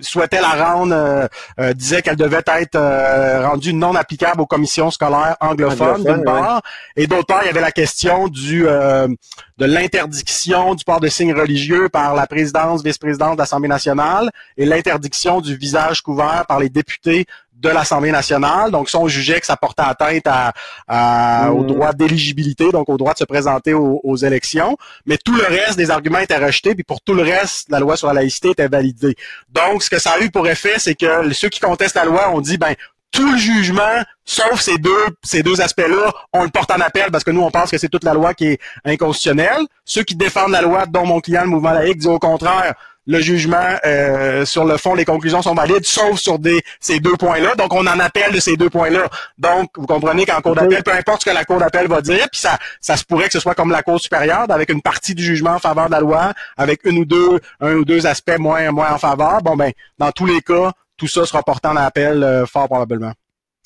souhaitait 0.00 0.40
la 0.40 0.50
rendre, 0.50 0.94
euh, 0.94 1.26
euh, 1.60 1.72
disait 1.72 2.02
qu'elle 2.02 2.16
devait 2.16 2.42
être 2.46 2.76
euh, 2.76 3.48
rendue 3.48 3.72
non 3.72 3.94
applicable 3.94 4.40
aux 4.40 4.46
commissions 4.46 4.90
scolaires 4.90 5.36
anglophones, 5.40 6.04
d'une 6.04 6.24
part, 6.24 6.62
et 6.96 7.06
d'autre 7.06 7.26
part, 7.26 7.42
il 7.42 7.46
y 7.46 7.50
avait 7.50 7.60
la 7.60 7.72
question 7.72 8.28
du 8.28 8.62
de 8.62 9.66
l'interdiction 9.66 10.74
du 10.74 10.84
port 10.84 11.00
de 11.00 11.08
signes 11.08 11.34
religieux 11.34 11.88
par 11.88 12.14
la 12.14 12.26
présidence, 12.26 12.82
vice-présidence 12.82 13.36
de 13.36 13.38
l'Assemblée 13.38 13.68
nationale 13.68 14.30
et 14.56 14.66
l'interdiction 14.66 15.40
du 15.40 15.56
visage 15.56 16.02
couvert 16.02 16.44
par 16.48 16.58
les 16.58 16.68
députés 16.68 17.26
de 17.62 17.68
l'Assemblée 17.68 18.10
nationale. 18.10 18.70
Donc, 18.70 18.90
si 18.90 18.96
on 18.96 19.08
jugeait 19.08 19.40
que 19.40 19.46
ça 19.46 19.56
portait 19.56 19.82
atteinte 19.82 20.26
à, 20.26 21.50
au 21.52 21.62
mm. 21.62 21.66
droit 21.66 21.92
d'éligibilité, 21.92 22.70
donc 22.70 22.88
au 22.88 22.96
droit 22.96 23.12
de 23.12 23.18
se 23.18 23.24
présenter 23.24 23.72
aux, 23.72 24.16
élections. 24.16 24.76
Mais 25.06 25.16
tout 25.16 25.34
le 25.34 25.44
reste 25.44 25.76
des 25.76 25.90
arguments 25.90 26.18
étaient 26.18 26.36
rejetés, 26.36 26.74
puis 26.74 26.84
pour 26.84 27.00
tout 27.00 27.14
le 27.14 27.22
reste, 27.22 27.70
la 27.70 27.80
loi 27.80 27.96
sur 27.96 28.08
la 28.08 28.14
laïcité 28.14 28.50
était 28.50 28.68
validée. 28.68 29.16
Donc, 29.50 29.82
ce 29.82 29.90
que 29.90 29.98
ça 29.98 30.12
a 30.12 30.20
eu 30.20 30.30
pour 30.30 30.46
effet, 30.48 30.74
c'est 30.76 30.94
que 30.94 31.32
ceux 31.32 31.48
qui 31.48 31.60
contestent 31.60 31.96
la 31.96 32.04
loi 32.04 32.30
ont 32.30 32.40
dit, 32.40 32.58
ben, 32.58 32.74
tout 33.12 33.30
le 33.30 33.36
jugement, 33.36 34.02
sauf 34.24 34.60
ces 34.60 34.78
deux, 34.78 35.06
ces 35.22 35.42
deux 35.42 35.60
aspects-là, 35.60 36.12
on 36.32 36.44
le 36.44 36.50
porte 36.50 36.70
en 36.70 36.80
appel 36.80 37.10
parce 37.12 37.24
que 37.24 37.30
nous, 37.30 37.42
on 37.42 37.50
pense 37.50 37.70
que 37.70 37.78
c'est 37.78 37.88
toute 37.88 38.04
la 38.04 38.14
loi 38.14 38.34
qui 38.34 38.46
est 38.46 38.58
inconstitutionnelle. 38.84 39.62
Ceux 39.84 40.02
qui 40.02 40.16
défendent 40.16 40.52
la 40.52 40.62
loi, 40.62 40.86
dont 40.86 41.06
mon 41.06 41.20
client, 41.20 41.42
le 41.42 41.48
mouvement 41.48 41.72
laïque, 41.72 41.98
dit 41.98 42.08
au 42.08 42.18
contraire, 42.18 42.74
le 43.06 43.20
jugement 43.20 43.76
euh, 43.84 44.44
sur 44.44 44.64
le 44.64 44.76
fond, 44.76 44.94
les 44.94 45.04
conclusions 45.04 45.42
sont 45.42 45.54
valides, 45.54 45.84
sauf 45.84 46.18
sur 46.18 46.38
ces 46.80 47.00
deux 47.00 47.16
points-là. 47.16 47.54
Donc, 47.56 47.72
on 47.74 47.86
en 47.86 47.98
appelle 47.98 48.32
de 48.32 48.40
ces 48.40 48.56
deux 48.56 48.70
points-là. 48.70 49.08
Donc, 49.38 49.70
vous 49.76 49.86
comprenez 49.86 50.24
qu'en 50.24 50.40
cour 50.40 50.54
d'appel, 50.54 50.82
peu 50.82 50.92
importe 50.92 51.22
ce 51.22 51.30
que 51.30 51.34
la 51.34 51.44
cour 51.44 51.58
d'appel 51.58 51.88
va 51.88 52.00
dire, 52.00 52.28
puis 52.30 52.40
ça, 52.40 52.58
ça 52.80 52.96
se 52.96 53.04
pourrait 53.04 53.26
que 53.26 53.32
ce 53.32 53.40
soit 53.40 53.54
comme 53.54 53.70
la 53.70 53.82
cour 53.82 54.00
supérieure, 54.00 54.46
avec 54.48 54.70
une 54.70 54.82
partie 54.82 55.14
du 55.14 55.24
jugement 55.24 55.54
en 55.54 55.58
faveur 55.58 55.86
de 55.86 55.92
la 55.92 56.00
loi, 56.00 56.32
avec 56.56 56.84
une 56.84 56.98
ou 56.98 57.04
deux, 57.04 57.40
un 57.60 57.74
ou 57.74 57.84
deux 57.84 58.06
aspects 58.06 58.38
moins, 58.38 58.70
moins 58.70 58.92
en 58.92 58.98
faveur. 58.98 59.42
Bon, 59.42 59.56
ben, 59.56 59.72
dans 59.98 60.12
tous 60.12 60.26
les 60.26 60.40
cas, 60.40 60.72
tout 60.96 61.08
ça 61.08 61.26
sera 61.26 61.42
porté 61.42 61.68
en 61.68 61.76
appel 61.76 62.22
euh, 62.22 62.46
fort 62.46 62.68
probablement. 62.68 63.12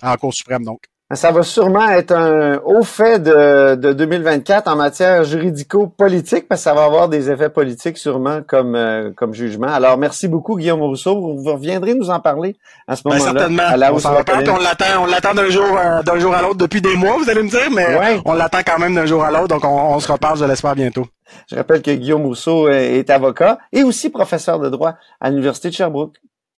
En 0.03 0.17
Cour 0.17 0.33
suprême, 0.33 0.65
donc. 0.65 0.81
Ça 1.15 1.31
va 1.31 1.45
sûrement 1.45 1.89
être 1.91 2.11
un 2.11 2.59
haut 2.65 2.83
fait 2.83 3.21
de, 3.21 3.77
de 3.77 3.93
2024 3.93 4.67
en 4.67 4.75
matière 4.75 5.23
juridico-politique, 5.23 6.49
parce 6.49 6.63
que 6.63 6.65
ça 6.65 6.75
va 6.75 6.83
avoir 6.83 7.09
des 7.09 7.31
effets 7.31 7.49
politiques 7.49 7.97
sûrement 7.97 8.41
comme, 8.45 8.75
euh, 8.75 9.13
comme 9.15 9.33
jugement. 9.33 9.69
Alors, 9.69 9.99
merci 9.99 10.27
beaucoup, 10.27 10.57
Guillaume 10.57 10.83
Rousseau. 10.83 11.15
Vous 11.15 11.53
reviendrez 11.53 11.95
nous 11.95 12.11
en 12.11 12.19
parler 12.19 12.57
à 12.89 12.97
ce 12.97 13.05
ben, 13.05 13.19
moment-là. 13.19 13.39
certainement. 13.39 13.63
on 13.73 14.59
l'attend, 14.59 15.03
on 15.03 15.07
l'attend 15.07 15.35
d'un 15.35 15.49
jour, 15.49 15.79
euh, 15.79 16.03
d'un 16.03 16.19
jour 16.19 16.35
à 16.35 16.43
l'autre 16.43 16.57
depuis 16.57 16.83
des 16.83 16.97
mois, 16.97 17.17
vous 17.19 17.31
allez 17.31 17.45
me 17.45 17.51
dire, 17.51 17.71
mais 17.73 18.21
on 18.25 18.33
l'attend 18.33 18.63
quand 18.67 18.81
même 18.81 18.97
d'un 18.97 19.07
jour 19.07 19.23
à 19.23 19.31
l'autre, 19.31 19.47
donc 19.47 19.65
on, 19.65 19.95
on 19.95 20.01
se 20.01 20.11
reparle, 20.11 20.37
je 20.39 20.45
l'espère, 20.45 20.75
bientôt. 20.75 21.07
Je 21.49 21.55
rappelle 21.55 21.83
que 21.83 21.93
Guillaume 21.93 22.27
Rousseau 22.27 22.69
est 22.69 23.11
avocat 23.11 23.59
et 23.73 23.85
aussi 23.85 24.11
professeur 24.11 24.59
de 24.59 24.69
droit 24.69 24.95
à 25.21 25.31
l'Université 25.31 25.69
de 25.69 25.75
Sherbrooke. 25.75 26.17